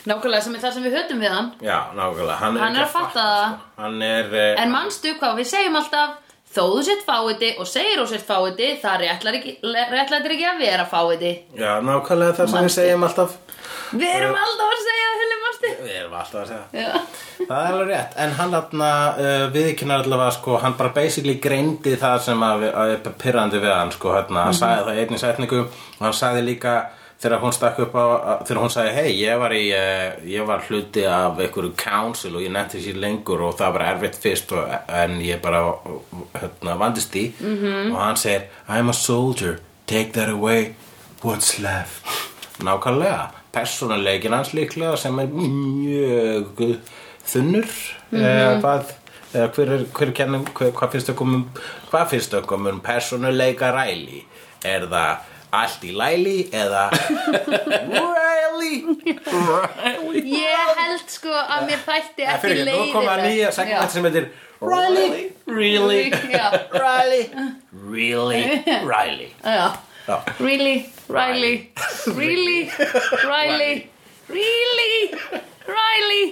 [0.08, 1.52] Nákvæmlega sem er það sem við höfum við hann.
[1.62, 2.38] Já, nákvæmlega.
[2.40, 3.46] Hann er, Hann er að fatta það.
[3.52, 3.84] sko.
[3.84, 6.18] Hann er uh, En manstu hvað við segjum alltaf?
[6.50, 9.52] Þó þú sett fáiði og segir þú sett fáiði Það réttlætir ekki,
[10.34, 13.36] ekki að vera fáiði Já, nákvæmlega það sem við segjum alltaf
[13.92, 16.92] Við erum alltaf að segja það, Hulli, manstu Við erum alltaf að segja
[17.40, 17.50] Það.
[17.50, 22.18] Er alveg rétt, en hann þarna uh, viðkynnar allavega sko, hann bara basically greindi það
[22.28, 26.04] sem að, að pyrrandi við hann sko, hérna, hann sagði það í einni setningu og
[26.04, 26.74] hann sagði líka
[27.20, 30.46] þegar hún stakk upp á, að- þegar hún sagði hei, ég var í, uh, ég
[30.52, 34.54] var hluti af einhverju council og ég nefndi sér lengur og það var erfitt fyrst
[34.56, 34.70] og,
[35.02, 35.64] en ég bara
[36.38, 37.26] hérna, vandist því.
[37.40, 37.92] -hmm.
[37.96, 40.76] og hann segir, I'm a soldier, take that away,
[41.24, 42.04] what's left?
[42.60, 46.64] Nákvæmlega persónuleikin hans líklega sem er mjög
[47.30, 47.70] þunnur.
[48.14, 48.96] Eða hvað
[49.34, 51.42] eða hver er, hver kennum, hver, hvað finnst okkur um
[51.92, 54.24] hvað finnst okkur um persónuleika ræli
[54.66, 55.28] er það
[55.60, 56.88] allt í læli eða
[57.94, 58.74] ræli
[60.30, 64.10] Ég held sko að mér þætti Það ekki fyrir ekki, nú koma nýja segment sem
[64.10, 67.30] heitir Riley, really, Já, Riley,
[67.72, 68.42] really,
[68.84, 69.30] Riley.
[69.40, 69.70] Já Já.
[70.40, 71.56] Really, Riley?
[72.18, 72.70] Really,
[73.26, 73.90] Riley?
[74.30, 75.12] Really,
[75.70, 76.24] Riley?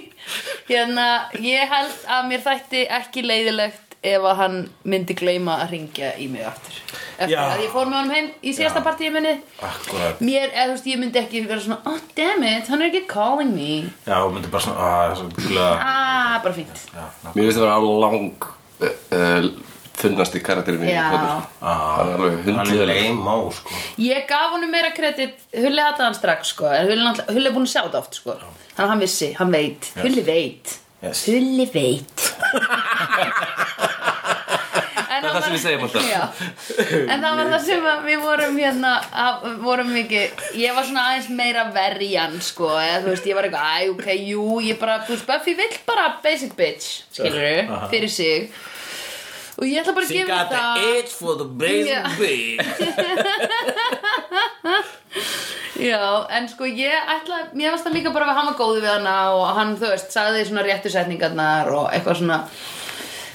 [0.68, 1.06] Hérna,
[1.40, 6.28] ég held að mér þætti ekki leiðilegt ef að hann myndi gleyma að ringja í
[6.30, 6.76] mig aftur.
[7.18, 7.40] Eftir Já.
[7.50, 9.32] að ég fór með honum heim í síðasta partíu minni.
[9.66, 10.20] Akkurat.
[10.22, 13.02] Mér, eða þú veist, ég myndi ekki vera svona Oh, damn it, hann er ekki
[13.10, 13.70] calling me.
[14.06, 16.84] Já, þú myndir bara svona, að, svo glöða Ah, bara fínt.
[16.94, 19.50] Mér finnst það að vera lang uh, uh,
[20.46, 21.06] karakterinn í Já.
[21.12, 21.46] þessu.
[21.60, 23.78] Það er alveg Hann hundlega sko.
[24.04, 25.38] Ég gaf honum meira kredit.
[25.54, 26.70] Hulli hataði hann strax sko.
[26.70, 27.14] Hulli,
[27.46, 28.36] er búin að sjá þetta oft sko.
[28.78, 29.90] Að hann vissi, hann veit.
[29.98, 30.78] Hulli veit.
[31.02, 31.26] Yes.
[31.30, 32.28] Hulli veit.
[35.18, 36.40] En Það er það sem við segjum alltaf.
[37.10, 38.92] En það var það sem við vorum hérna
[39.24, 43.48] að, vorum mikið, ég var svona aðeins meira verjan sko, eða þú veist, ég var
[43.48, 48.12] eitthvað, æ, ok, jú, ég bara, þú veist, Buffy vill bara basic bitch, skilur fyrir
[48.14, 48.52] sig
[49.58, 50.76] og ég ætla bara að She gefa got the það.
[50.98, 52.02] itch for the basic Já.
[52.18, 52.66] bitch.
[55.78, 58.90] Já, en sko ég ætla, mér varst það líka bara að hann var góði við
[58.96, 62.38] hana og hann, þú veist, sagði svona réttu setningarnar og eitthvað svona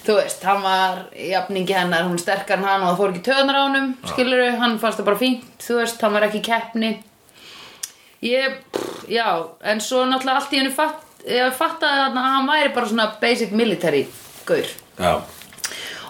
[0.03, 3.23] þú veist, hann var jafningi hennar, hún er sterkar en hann og það fór ekki
[3.29, 6.91] töðunar á honum, skilur hann fannst það bara fínt, þú veist, hann var ekki keppni.
[8.23, 9.27] Ég, pff, já,
[9.71, 13.51] en svo náttúrulega allt í hennu fatt, ég fattaði að hann væri bara svona basic
[13.55, 14.03] military
[14.47, 14.67] gaur.
[14.99, 15.13] Já,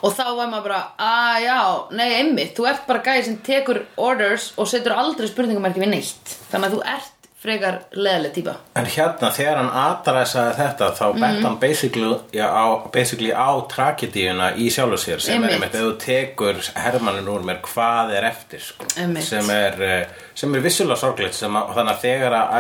[0.04, 1.60] og þá var maður bara, að já,
[1.96, 2.54] nei, einmitt.
[2.58, 6.34] Þú ert bara gæði sem tekur orders og setur aldrei spurningamarki við neitt.
[6.52, 11.20] Þannig að þú ert frekar leðileg típa En hérna, þegar hann aðræsaði þetta þá Mhm.
[11.20, 15.52] bent hann basically, já, á, basically á tragedíuna í sjálfu sér sem Einmitt.
[15.52, 18.86] er ef þú tekur hermannin úr mér hvað er eftir sko,
[19.22, 20.98] sem er, eh, sem er vissulega
[21.56, 22.54] að, og þannig að þegar að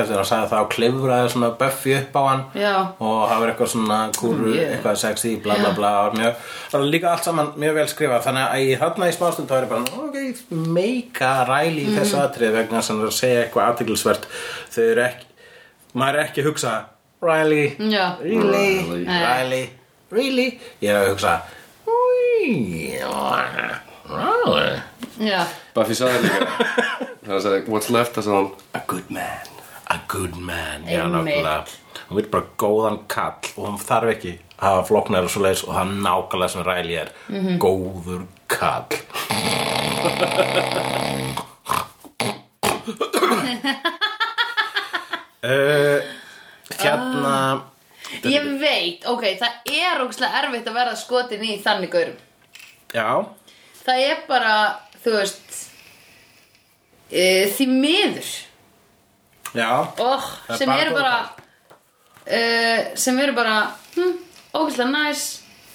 [0.00, 2.76] eftir hann sagði það og klifraði svona Buffy upp á hann Já.
[3.00, 4.76] og það var eitthvað svona kúru, Mm, yeah.
[4.76, 6.34] eitthvað sexy, bla bla bla og mjög,
[6.70, 9.52] það var líka allt saman mjög vel skrifað þannig að í þarna í smástund þá
[9.54, 10.16] er ég bara, ok,
[10.50, 12.24] meika ræli í þessu Mhm.
[12.28, 13.83] atrið vegna sem það er að segja eitthvað aðtiklisvert
[14.74, 15.26] þau eru ekki,
[15.94, 16.72] maður er ekki að hugsa
[17.24, 18.16] Riley, Já.
[18.20, 19.22] really, Nei.
[19.24, 19.70] Riley,
[20.10, 20.48] really?
[20.82, 21.40] Ég er að hugsa
[21.86, 22.98] "Ui,
[24.08, 24.80] Riley.
[25.20, 25.44] Já,
[25.74, 26.46] Buffy sagði líka
[27.24, 29.46] Það sagði, what's left, það sagði a good man
[29.90, 31.04] a good man, já
[32.08, 35.64] hún vil bara góðan kall og hún þarf ekki að hafa flóknar og svo leiðis
[35.64, 37.08] og það er nákvæmlega sem Riley er.
[37.28, 37.58] Mhm.
[37.58, 38.86] góður kall
[45.44, 46.10] uh,
[46.80, 47.36] hérna
[48.24, 52.18] ég veit ok, það er ógæslega erfitt að verða skotin í þannig gaurum.
[52.94, 53.08] Já,
[53.84, 54.56] það er bara,
[55.04, 55.56] þú veist
[57.10, 58.34] e, því miður.
[59.54, 59.70] Já.
[60.02, 61.16] Oh, Það er sem bara eru bara
[62.26, 63.56] uh, sem eru bara
[63.94, 64.14] hm,
[64.54, 65.26] ógæslega næs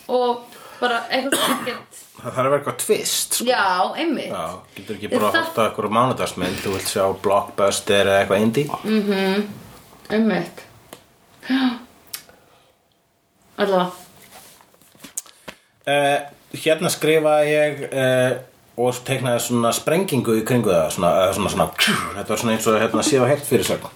[0.10, 3.46] og bara eitthvað ekkert það þarf að vera eitthvað tvist sko.
[3.48, 3.66] já,
[4.04, 4.32] einmitt.
[4.32, 4.46] Já,
[4.78, 8.66] getur ekki bara að horta eitthvað mánudagsmynd þú vilt sjá blockbuster eða eitthvað indie.
[10.10, 10.66] Einmitt.
[11.50, 11.64] Já
[13.60, 13.92] allavega
[15.90, 16.20] Uh,
[16.54, 18.36] hérna skrifaði ég uh,
[18.78, 21.66] og teiknaði svona sprengingu í kringu það svona, uh, svona, svona,
[22.20, 23.88] þetta var svona eins og hérna sé á hert fyrirsögn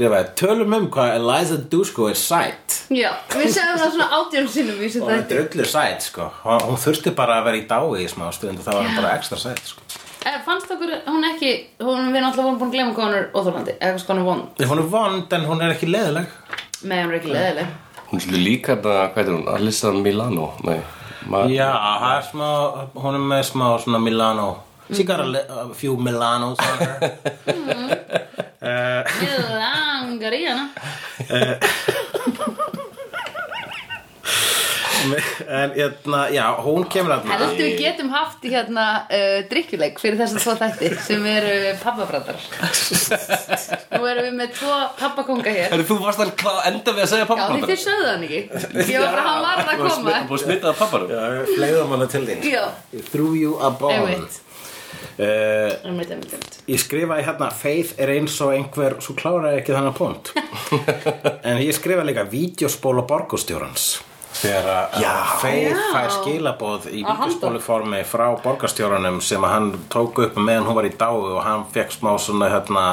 [0.00, 5.02] skrifaði tölum um hvað Eliza Dusko er sætt já, við segjum það svona í þessu
[5.02, 6.28] og þetta þætti er öllu sætt sko.
[6.44, 9.00] Hún, hún þurfti bara að vera í dái í smá stund og það var hún
[9.00, 9.84] bara ekstra sætt sko.
[10.20, 13.28] Eh, fannst okkur, hún ekki hún, við náttúrulega vorum búin að glemma hvað hún er
[13.34, 16.34] óþólandi eitthvað sko hún er vond hún er vond en hún er ekki leðileg
[16.80, 17.78] með hún er ekki leðileg
[18.10, 20.48] Hún er líka þetta, hvað heitir hún, Alyssa Milano?
[20.66, 20.80] Nei,
[21.54, 22.48] já, það er smá
[23.04, 24.50] hún er með smá svona Milano
[24.90, 29.30] she got a, a few Milanos on her ég
[30.30, 30.70] langar í hana
[35.48, 40.42] en hérna, já, hún kemur að heldur við getum haft hérna uh, drikkjuleik fyrir þessum
[40.42, 42.36] tvo þætti sem eru pappabræðar
[43.94, 45.72] nú erum við með tvo pappakonga hér.
[45.72, 48.42] Herru, þú varst að klá, enda við að segja já því þið sögðu hann ekki.
[48.92, 50.20] Ég var bara, hann var að koma.
[50.28, 51.16] Búið smitaða papparum.
[51.16, 52.46] Já, fleiðum hana til þín.
[52.52, 52.62] Já,
[53.08, 54.04] Threw you a bone.
[54.04, 54.40] Einmitt.
[55.00, 56.60] Uh, einmitt, einmitt, einmitt.
[56.70, 60.32] Ég skrifaði hérna Faith er eins og einhver Svo kláraði ekki þannig punkt
[61.48, 63.90] En ég skrifaði líka Vídeospól og borgastjórans
[64.30, 65.14] Þegar að Já.
[65.42, 70.86] fær skilaboð í Að vídeospóluformi frá borgarstjóranum sem að hann tók upp meðan hún var
[70.86, 72.84] í dái og hann fekk smá svona hérna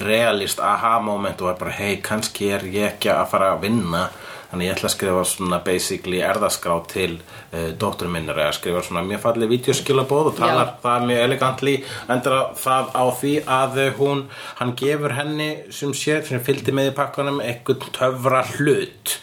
[0.00, 4.06] realist aha moment og var bara hei kannski er ég ekki að fara að vinna
[4.50, 8.40] þannig ég ætla að skrifa svona basically erðaskrá til uh, dóttur minnar.
[8.44, 10.76] Eða skrifa svona mjög fallið vídeoskilabóð og talar Já.
[10.84, 11.76] það mjög elegantli
[12.08, 14.24] endur það á því að uh, hún
[14.62, 19.18] hann gefur henni sem sér sem fylgdi með í pakkanum einhvern töfra hlut.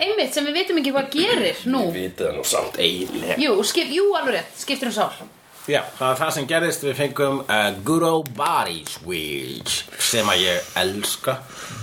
[0.00, 1.82] Einmitt sem við veitum ekki hvað gerir nú.
[1.92, 3.36] Vitið það nú samt eiginlega.
[3.42, 5.28] Jú, skip, jú alveg rétt, skiptir um sál.
[5.68, 6.84] Já, það er það sem gerðist.
[6.88, 11.36] Við fengum a good old body switch sem að ég elska.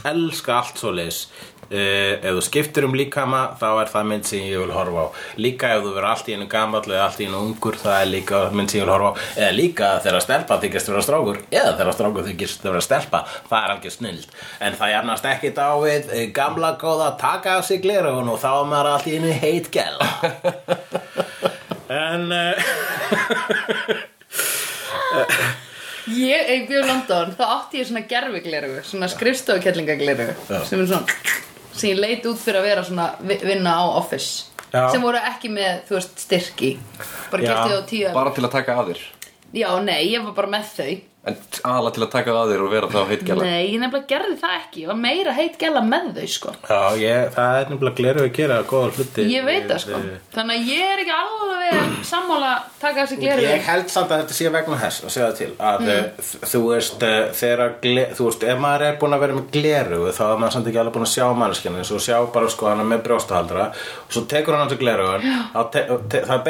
[0.10, 4.45] Elska allt svo leis uh, ef þú skiptir um líkama þá er það mynd sem
[4.47, 5.08] ég vil horfa á.
[5.41, 8.10] Líka ef þú verður allt í einu gamall eða allt í einu ungur það er
[8.13, 9.13] líka mynd sem ég vil horfa á.
[9.36, 13.75] Eða líka þegar stelpa þykist vera strákur eða þegar strákur þykist vera stelpa það er
[13.75, 14.30] algjör snild
[14.63, 18.51] en það jarnast ekki á við eh, gamla góða taka af sig glerun og þá
[18.53, 20.08] er maður allt í einu heit gæla.
[21.88, 22.51] En uh,
[26.08, 30.88] Ég, ef ég bjóð í London, þá átti ég svona gerfigleru, svona skrifstofukellingagleru sem er
[30.88, 31.17] svona,
[31.78, 34.90] sem ég leit út fyrir að vera svona vi- vinna á office Já.
[34.92, 36.72] sem voru ekki með, þú veist, styrki
[37.32, 37.50] bara Já.
[37.54, 39.06] getið á tíu Bara til að taka að þér
[39.54, 40.90] Já, nei, ég var bara með þau
[41.28, 41.38] En
[41.68, 44.38] aðalega til að taka það að þér og vera þá heitgjala Nei, ég nefnilega gerði
[44.42, 46.54] það ekki, ég var meira heit gæla með þau, sko.
[46.68, 49.28] Já, ég, það er nefnilega gleru að gera góða hluti.
[49.34, 50.02] Ég veit það, sko.
[50.38, 51.48] Þannig að ég er ekki alveg
[52.08, 55.38] sammála taka þessi gleru Ég held samt að þetta sé vegna þess að segja það
[55.40, 56.06] til að mm.
[56.52, 57.70] þú veist uh, þegar
[58.18, 60.82] þú veist ef maður er búin að vera með gleru þá er maður samt ekki
[60.82, 64.22] alveg búin að sjá mannskjana eins og sjá bara sko hana með brjóstahaldra og svo
[64.32, 65.06] tekur hann hans gleru
[65.74, 65.80] te,
[66.12, 66.46] te, það er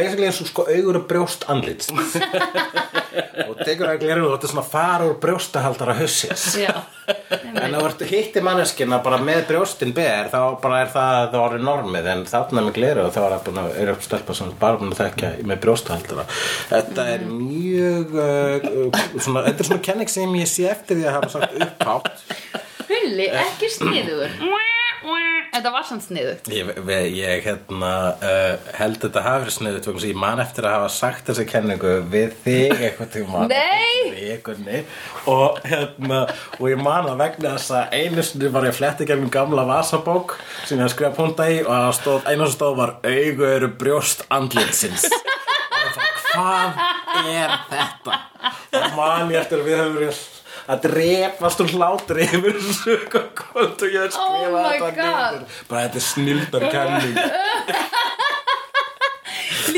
[4.68, 6.54] að fara úr brjóstahaldara hussins
[7.08, 12.10] En þú hittir manneskina bara með brjóstin ber þá bara er það það orðið normið.
[12.12, 14.82] En þarna með gleru og þá er það búin að er upp stelpa sem bara
[14.82, 16.28] búin að þekka með brjóstahaldara.
[16.74, 21.08] Þetta er mjög uh, uh, svona, þetta er svona kenning sem ég sé eftir því
[21.08, 22.26] að hafa sagt upphátt.
[22.88, 24.36] Hulli, ekki sniður
[25.58, 26.70] Þetta var samt sniður Ég,
[27.18, 27.92] ég hérna,
[28.22, 31.94] uh, held þetta hafi verið sniðut að ég man eftir að hafa sagt þessa kenningu
[32.12, 33.46] við þig eitthvað tíma
[35.34, 36.22] og, hérna,
[36.60, 39.66] og ég man að vegna þess að einu sinni var ég að fletta gegnum gamla
[39.70, 43.50] vasabók sem ég að skrifa punta í og það stóð, einu sem stóð var augu
[43.50, 45.08] eru brjóst andlitsins.
[45.08, 46.82] Og bara,
[47.18, 48.24] hvað er þetta?
[48.78, 50.26] og man ég eftir að við höfum verið
[50.68, 55.46] að drepast úr hlátri yfir þessu kvöld og ég Oh skrifað niður.
[55.70, 57.18] Bara þetta er snildar kenning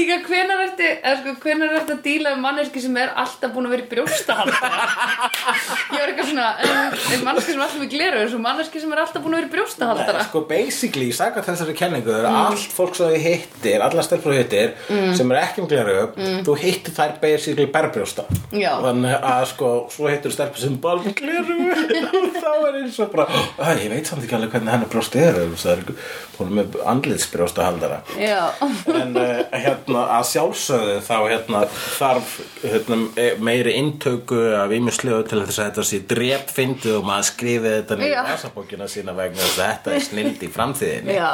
[0.10, 0.86] Líka hvenar ertu,
[1.20, 4.50] sko, hvenar ertu að díla um manneski sem er alltaf búin að vera í brjóstahald?
[4.50, 9.02] Ég var eitthvað svona, um, manneski sem er alltaf í gleru Svo manneski sem er
[9.04, 13.14] alltaf búin að vera í brjóstahaldara Sko basically, sagði þessari kenningu er allt fólk sem
[13.14, 14.74] þú hittir, alla stelpur þú hittir
[15.20, 18.26] sem er ekki með gleru þú hittir þær basically berbrjósta.
[18.50, 18.72] Já.
[18.82, 23.14] þannig að sko, svo hittir stelpur sem bara með gleru og þá er eins og
[23.14, 23.30] bara,
[23.62, 25.94] að ég veit samt ekki alveg hvernig hennar brjóst það er
[26.40, 33.36] hún er með andlitsbrjósta haldara en uh, hérna að sjálfsögðu þá hérna þarf hérna, e-
[33.50, 38.12] meiri inntöku af ímislegu til þess að þetta sé drepfindið og maður skrifið þetta í
[38.32, 41.20] vasabókina sína vegna þess að þetta er snild í framtíðinni.
[41.20, 41.30] Já,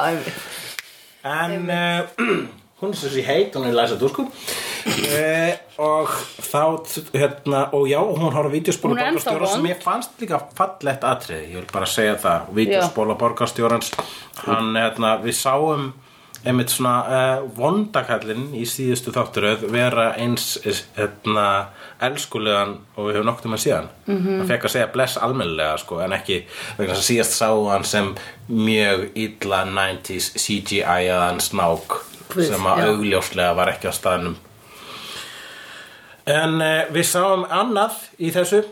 [1.26, 2.46] en uh,
[2.82, 6.12] hún er þessi heit hún er læsa dúrsku uh, og
[6.44, 6.64] þá
[7.16, 11.70] hérna, og já, hún er ennþá borgarstjóra sem ég fannst líka fallegt atriði, ég vil
[11.72, 13.92] bara segja það vídeospóla borgarstjórans.
[14.46, 15.94] Hann, hérna, við sáum
[16.46, 20.60] einmitt svona uh, vondakallinn í síðustu þátturöð vera eins
[20.96, 21.48] hérna,
[22.06, 23.88] elskulegan og við höfum nokkuð með síðan.
[24.06, 24.38] Mm -hmm.
[24.40, 26.44] hann fekk að segja bless almennilega sko, en ekki
[26.78, 28.14] að síðast sá hann sem
[28.48, 32.88] mjög illa 90s CGI-aðan snák Guð, sem að já.
[32.92, 34.36] augljóslega var ekki á staðnum
[36.26, 38.64] en uh, við sáum annað í þessu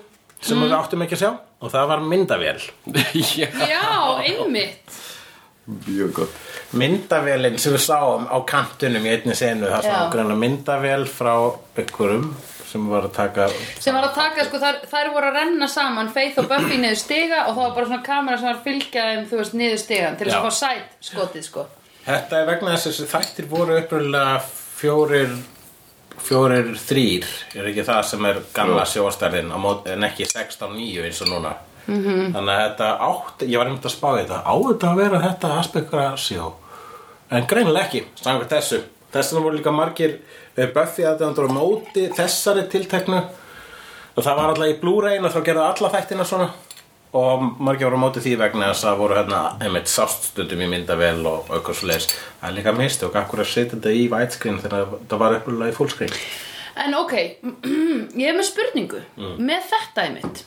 [0.44, 0.66] sem Mm.
[0.66, 1.30] við áttum ekki að sjá
[1.64, 2.62] og það var myndavél
[3.40, 3.84] Já, Já,
[4.28, 4.98] einmitt
[5.88, 6.34] mjög gott
[6.76, 9.94] myndavélinn sem við sáum á kantunum í einni senu það Já.
[9.94, 11.32] sem greina myndavél frá
[11.80, 12.26] ykkurum
[12.68, 13.46] sem var að taka
[13.80, 17.00] sem var að taka, sko, þær, þær voru að renna saman Faith og Buffy niður
[17.06, 19.80] stiga og það var bara svona kamera sem var að fylgja þeim, þú veist, niður
[19.86, 20.42] stigan til þess Já.
[20.42, 21.66] að fá sæt skotið, sko
[22.04, 24.40] Þetta er vegna þess að þessi þættir voru uppröðlega
[24.78, 25.36] fjórir
[26.24, 31.56] fjórir þrýr er ekki það sem er gamla sjóastærðin en ekki 16-9 eins og núna?
[31.88, 32.34] -hmm.
[32.36, 35.54] þannig að þetta átt ég var einmitt að spá þetta á þetta að vera þetta
[35.60, 36.54] aspektra sjó
[37.34, 38.82] en greinilega ekki, samkvæmt þessu.
[39.14, 40.14] Þess vegna voru líka margir
[40.56, 43.22] eh, Buffy aðdæmandur á móti þessari tilteknu.
[44.14, 46.50] Og það var alltaf í Blu-ray og þá gerðu alla þættina svona
[47.14, 50.70] og margir voru á móti því vegna þess að voru hérna einmitt sást stundum í
[50.72, 54.08] myndavél og eitthvað svo leis það er líka misti og akkur að setja þetta í
[54.14, 56.16] widescreen þegar það var upprúlega í fullscreen.
[56.84, 57.14] En ok,
[58.22, 59.04] ég hef með spurningu.
[59.38, 60.44] Með þetta einmitt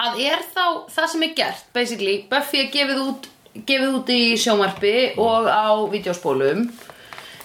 [0.00, 3.28] að er þá það sem er gert basically, Buffy er gefið út
[3.66, 6.68] gefið út í sjónvarpi og á vídeospólum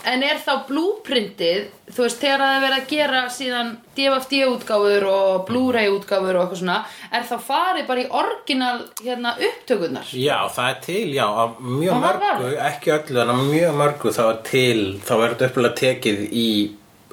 [0.10, 5.06] en er þá blúprintið þú veist, þegar það er verið að gera síðan DFD útgáfur
[5.10, 6.78] og Blu-ray útgáfur og eitthvað svona
[7.12, 10.12] er þá farið bara í orginal hérna upptökurnar?
[10.18, 14.14] Já, það er til, já, af mjög það mörgu, ekki öllu en af mjög mörgu
[14.18, 16.50] þá er til, þá er þetta upprúlega tekið í,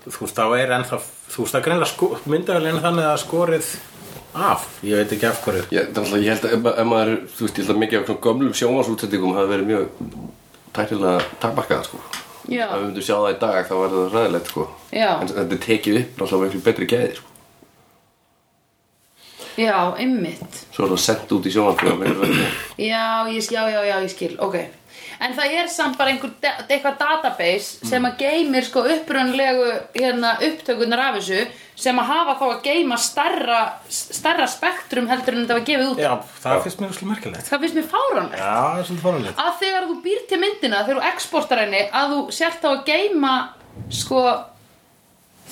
[0.07, 3.73] þú veist, þá er ennþá, þú veist, það er greinlega sko, myndavélina þannig að skorið
[4.33, 5.67] af, ég veit ekki af hverju.
[5.77, 8.07] Ég, þannig, ég held að ef, ef maður, þú veist, ég held að mikið af
[8.09, 10.13] svona gömlum sjónvarsútsendingum hafi verið mjög
[10.73, 12.22] tæknilega takmarkað, sko.
[12.51, 14.65] Já, Ef við myndum sjá það í dag þá var það ræðilegt, sko.
[15.21, 17.29] En þetta er tekið upp náttúrulega miklu betri gæði, sko.
[19.61, 22.47] já, einmitt Svo er það sendt út í verið.
[22.81, 23.05] Já,
[23.53, 24.57] já, já, já, ég skil, ok
[25.23, 30.37] En það er samt bara einhver da eitthvað database sem að geymir sko upprunlegu hérna,
[30.49, 31.45] upptökunar af þessu
[31.83, 36.03] sem að hafa þá að geyma starra, starra spektrum heldur en þetta var gefið út.
[36.03, 37.49] Já, það finnst mér svolítið merkilegt.
[37.49, 38.39] Það finnst mér fáránlegt.
[38.43, 41.83] Já, það er svolítið fórhaldið að þegar þú býr til myndina þegar þú exportar henni
[42.03, 43.35] að þú sért þá að geyma
[44.03, 44.25] sko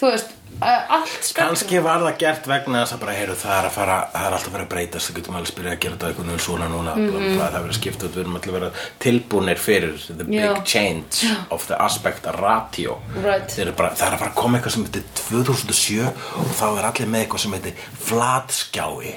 [0.01, 0.31] þú veist,
[0.61, 3.75] uh, allt spektrum Kanski var það gert vegna þess að bara, heyru, það er að
[3.75, 6.11] fara, það er alltaf að vera að breytast, það getum alveg spyrja að gera þetta
[6.11, 7.37] einhvern veginn svona núna, mm -hmm.
[7.37, 8.71] það er verið að skipta við erum allir að vera
[9.05, 10.65] tilbúnir fyrir the big Já.
[10.65, 12.99] change of the aspect ratio.
[13.23, 13.59] Right.
[13.59, 16.07] Eru bara, það er að fara að koma eitthvað sem heitir 2007
[16.41, 17.75] og þá er allir með eitthvað sem heitir
[18.09, 19.15] flatskjái.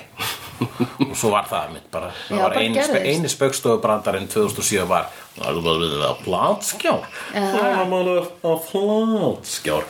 [1.09, 5.09] og svo var það mitt bara, það Já, var bara spe, eini spaukstofubrandarinn 2007 var,
[5.36, 7.07] það var að flatskjár.
[7.34, 8.11] Það var
[8.43, 9.84] að flatskjár.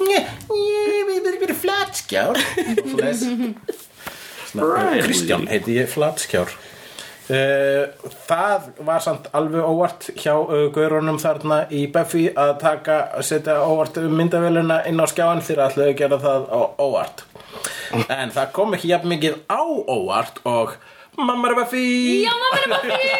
[0.00, 2.38] Ég vil vera flatskjár.
[5.02, 6.52] Kristján heiti ég flatskjár.
[7.26, 7.90] Uh,
[8.28, 13.56] það var samt alveg óvart hjá uh, gaurunum þarna í Buffy að taka, að setja
[13.66, 17.24] óvart myndavélina inn á skjáin þegar ætlaðu að gera það á óvart.
[18.14, 19.58] En það kom ekki jafn mikið á
[19.90, 20.76] óvart og
[21.16, 22.22] Mamma er Buffy.
[22.22, 23.10] Já, mamma er Buffy!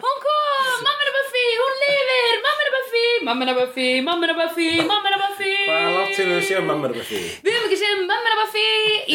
[0.00, 5.10] Hún kom, mamma er Buffy, hún lifir Mamma er Buffy, mamma Buffy Mamma Buffy, mamma
[5.22, 5.52] Buffy.
[5.66, 7.20] Hvað er langt sér við séum Mamma Buffy?
[7.44, 8.64] Við höfum ekki séð mamma Buffy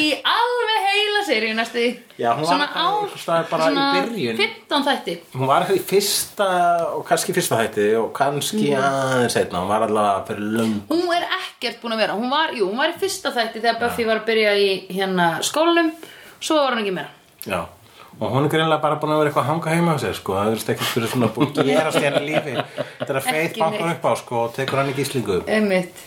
[0.01, 1.85] í alveg heila seríu næstu.
[2.17, 4.41] Já, hún var Svona bara í byrjun.
[4.41, 5.15] 15 þætti.
[5.35, 6.49] Hún var í fyrsta
[6.95, 11.27] og kannski fyrsta hætti og kannski aðeins einna hún var allavega fyrir löng Hún er
[11.41, 12.17] ekkert búin að vera.
[12.19, 15.31] Hún var, jú, hún var í fyrsta þætti þegar Buffy var að byrja í hérna
[15.45, 15.93] skólanum.
[16.39, 17.11] Svo var hún ekki meira.
[17.47, 17.61] Já
[18.17, 20.33] Og hún er greinlega bara búin að vera eitthvað að hanga heima á sér sko,
[20.33, 22.53] það er ekkert fyrir svona búin að gerast hérna lífi.
[22.97, 23.89] Þetta er að feið Ekki neitt.
[23.91, 25.41] upp á sko og tekur hann í gíslingu.
[25.45, 26.05] Einmitt.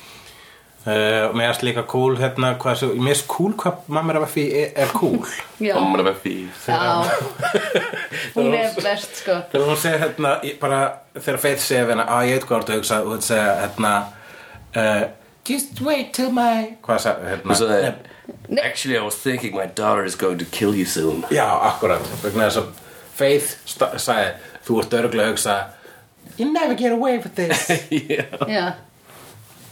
[0.80, 4.18] Uh, og mér erst líka cool hérna hvað svo, mér erst cool hvað mamma er
[4.22, 5.18] að fyrir er, er cool.
[5.60, 6.78] Mamma er Buffy já.
[8.34, 9.36] Hún er best sko.
[9.52, 10.30] Þegar hún segir hérna
[10.62, 10.78] bara
[11.18, 13.00] þegar feið segir hérna að ég veit hvað þú ert að hugsa.
[13.04, 13.92] Og hún segir hérna
[14.72, 15.04] uh,
[15.52, 18.09] just wait till my hvað sagði hérna sagði Nei.
[18.62, 21.24] Actually I was thinking my daughter is going to kill you soon.
[21.30, 22.02] Já, akkurat.
[22.22, 22.70] Vegna þess að
[23.20, 23.56] Faith
[24.00, 24.30] sagði
[24.66, 25.56] þú ert örgulega að hugsa
[26.38, 27.68] You never get away with this.
[28.48, 28.74] Já.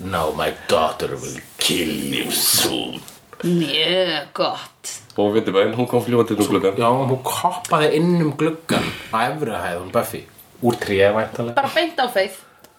[0.00, 3.00] No, my daughter will kill you soon.
[3.42, 4.92] Mjög gott.
[5.18, 8.84] Og við veitum hún kom fljúandi um gluggan Já, hún koppaði inn um gluggan
[9.14, 10.24] á efri hæðum Buffy.
[10.58, 12.38] Úr tríða væntalega Bara beint á feið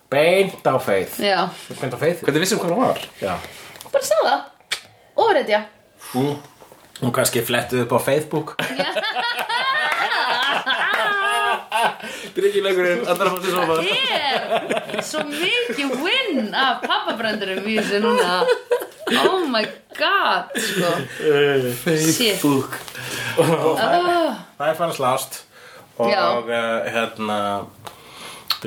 [0.09, 1.19] Beint á Faith.
[1.21, 1.47] Já.
[1.79, 2.23] Beint á Faith.
[2.25, 3.03] Hvernig vissum hvað hún var?
[3.21, 3.35] Já.
[3.93, 4.39] Bara sá það
[5.19, 5.65] Og reyndja
[6.13, 6.31] Hún,
[7.01, 8.55] hún kannski flettuð upp á Facebook.
[12.35, 18.39] Dryggilegurinn, allar fannst þið svo maður er svo mikið win af pappabrandurum í þessu núna.
[19.25, 19.63] Oh my
[19.97, 20.89] god sko.
[23.39, 25.39] Oh, Það er fara slást
[25.99, 27.37] og, og uh, hérna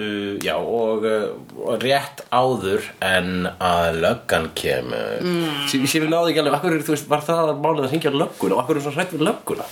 [0.01, 5.23] uh, já og, uh, og rétt áður en að löggan kemur.
[5.23, 5.63] Mm.
[5.69, 8.59] Ég sé við náðu ekki alveg, akkur veist, var það málið að hringja lögguna?
[8.59, 9.71] Og akkur er svo hrætt við lögguna?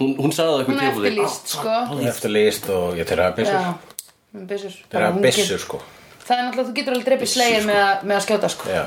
[0.00, 1.78] Hún, hún sagði það hún eitthvað er eftirlýst sko.
[2.08, 4.78] eftirlýst og ég þeirra með byssur.
[4.88, 5.82] Þeirra hún byssur sko
[6.30, 8.82] það er náttúrulega þú getur alveg dreipið slegir með, að- með að skjóta sko já.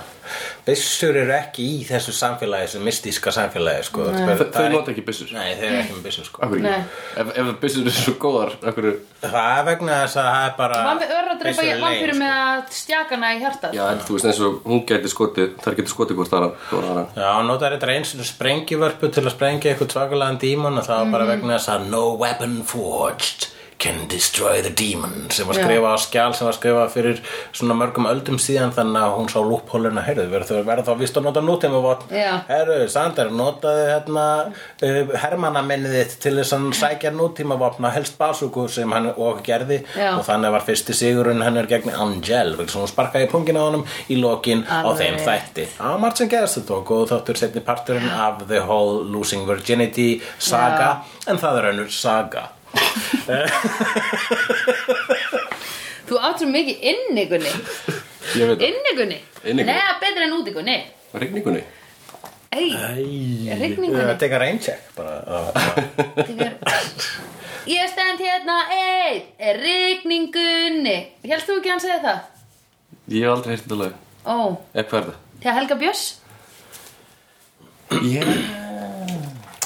[0.65, 4.05] byssur eru ekki í þessu samfélagi þessu mystíska samfélagi sko.
[4.07, 5.31] Það er- Þau- það þau er- nota ekki byssur.
[5.35, 6.41] nei þeir eru ekki með byssur sko.
[6.45, 6.83] Akkur ekki Nei.
[7.19, 8.87] Ef, ef byssur eru svo góðar, akkur
[9.19, 12.13] það er vegna þess að það er bara Vampi öðru að dreipa byssur eru vampíru
[12.13, 15.49] lame, með að stjakana í hjartað Já, en þú veist eins og hún gæti skotið,
[15.65, 17.05] þær geti skotið hvort þar hvort aðra.
[17.19, 21.03] Já, hann notar þetta eins og sprengivörpu til að sprengja eitthvað svakalaðan dímon og það
[21.03, 25.63] var bara vegna þess að no weapon forged can destroy the demon sem var Já.
[25.65, 27.21] skrifað á skjál sem var skrifað fyrir
[27.51, 31.43] svona mörgum öldum síðan þannig að hún sá lúphóluna heyrðu, verður þá vist að nota
[31.43, 32.31] nútíma vopn Já.
[32.49, 38.17] Herru, Sander, notaði hérna uh, hermannaminnið þitt til þess að sækja nútíma vopn og helst
[38.19, 39.81] basúku sem hann og gerði.
[39.97, 40.13] Já.
[40.17, 43.85] og þannig var fyrsti sigurinn hennar gegn Angel vegna sem hún sparkaði pungin á honum
[44.11, 45.67] í lokin á þeim þætti.
[45.81, 50.09] Á margt sem gerðist þetta og góð þáttur setni parturinn af The Whole Losing Virginity
[50.37, 50.95] saga.
[51.27, 52.49] En það er önnur saga
[56.07, 57.51] þú átt svo mikið innigunni
[58.33, 58.65] Ég veit það.
[58.69, 59.69] innigunni Innigunni.
[59.69, 60.77] neða betur en útigunni
[61.13, 61.61] Rigningunni.
[62.53, 62.69] ei
[63.59, 64.05] Rigningunni.
[64.09, 65.13] Þetta er rain check bara,
[66.27, 66.51] Þegar...
[67.69, 72.19] Ég stend hérna einn er rigningunni Hélst þú ekki að hann segja það?
[73.13, 73.93] Ég hef aldrei heyrt þetta lag.
[74.23, 74.25] Ó,
[74.73, 75.17] Eða hvað er það?
[75.43, 76.03] til Helga Björns?
[78.07, 78.23] Ég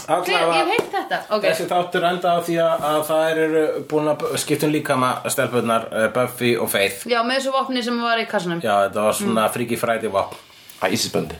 [0.07, 3.63] Hver, ég hef heilt þetta Ok, Þessi þáttur enda á því að, að það eru
[3.91, 8.21] búin að skiptum líkama stelpunar uh, Buffy og Faith já, með þessu vopni sem var
[8.21, 10.39] í kassanum Já, þetta var svona Freaky Friday vopn
[10.87, 11.35] Æsisböndi.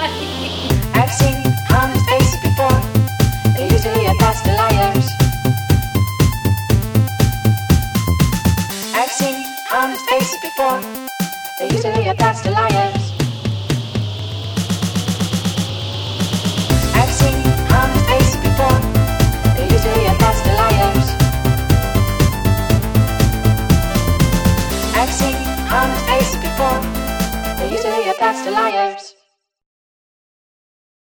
[0.00, 2.80] I've seen honest faces before.
[3.56, 5.06] They're usually a pass to liars.
[8.94, 9.36] I've seen
[9.72, 10.80] honest faces before.
[11.58, 12.99] They're usually a pass to liars.
[25.00, 25.34] I've seen
[25.72, 26.78] honest faces before.
[27.56, 29.09] They're usually a to liars.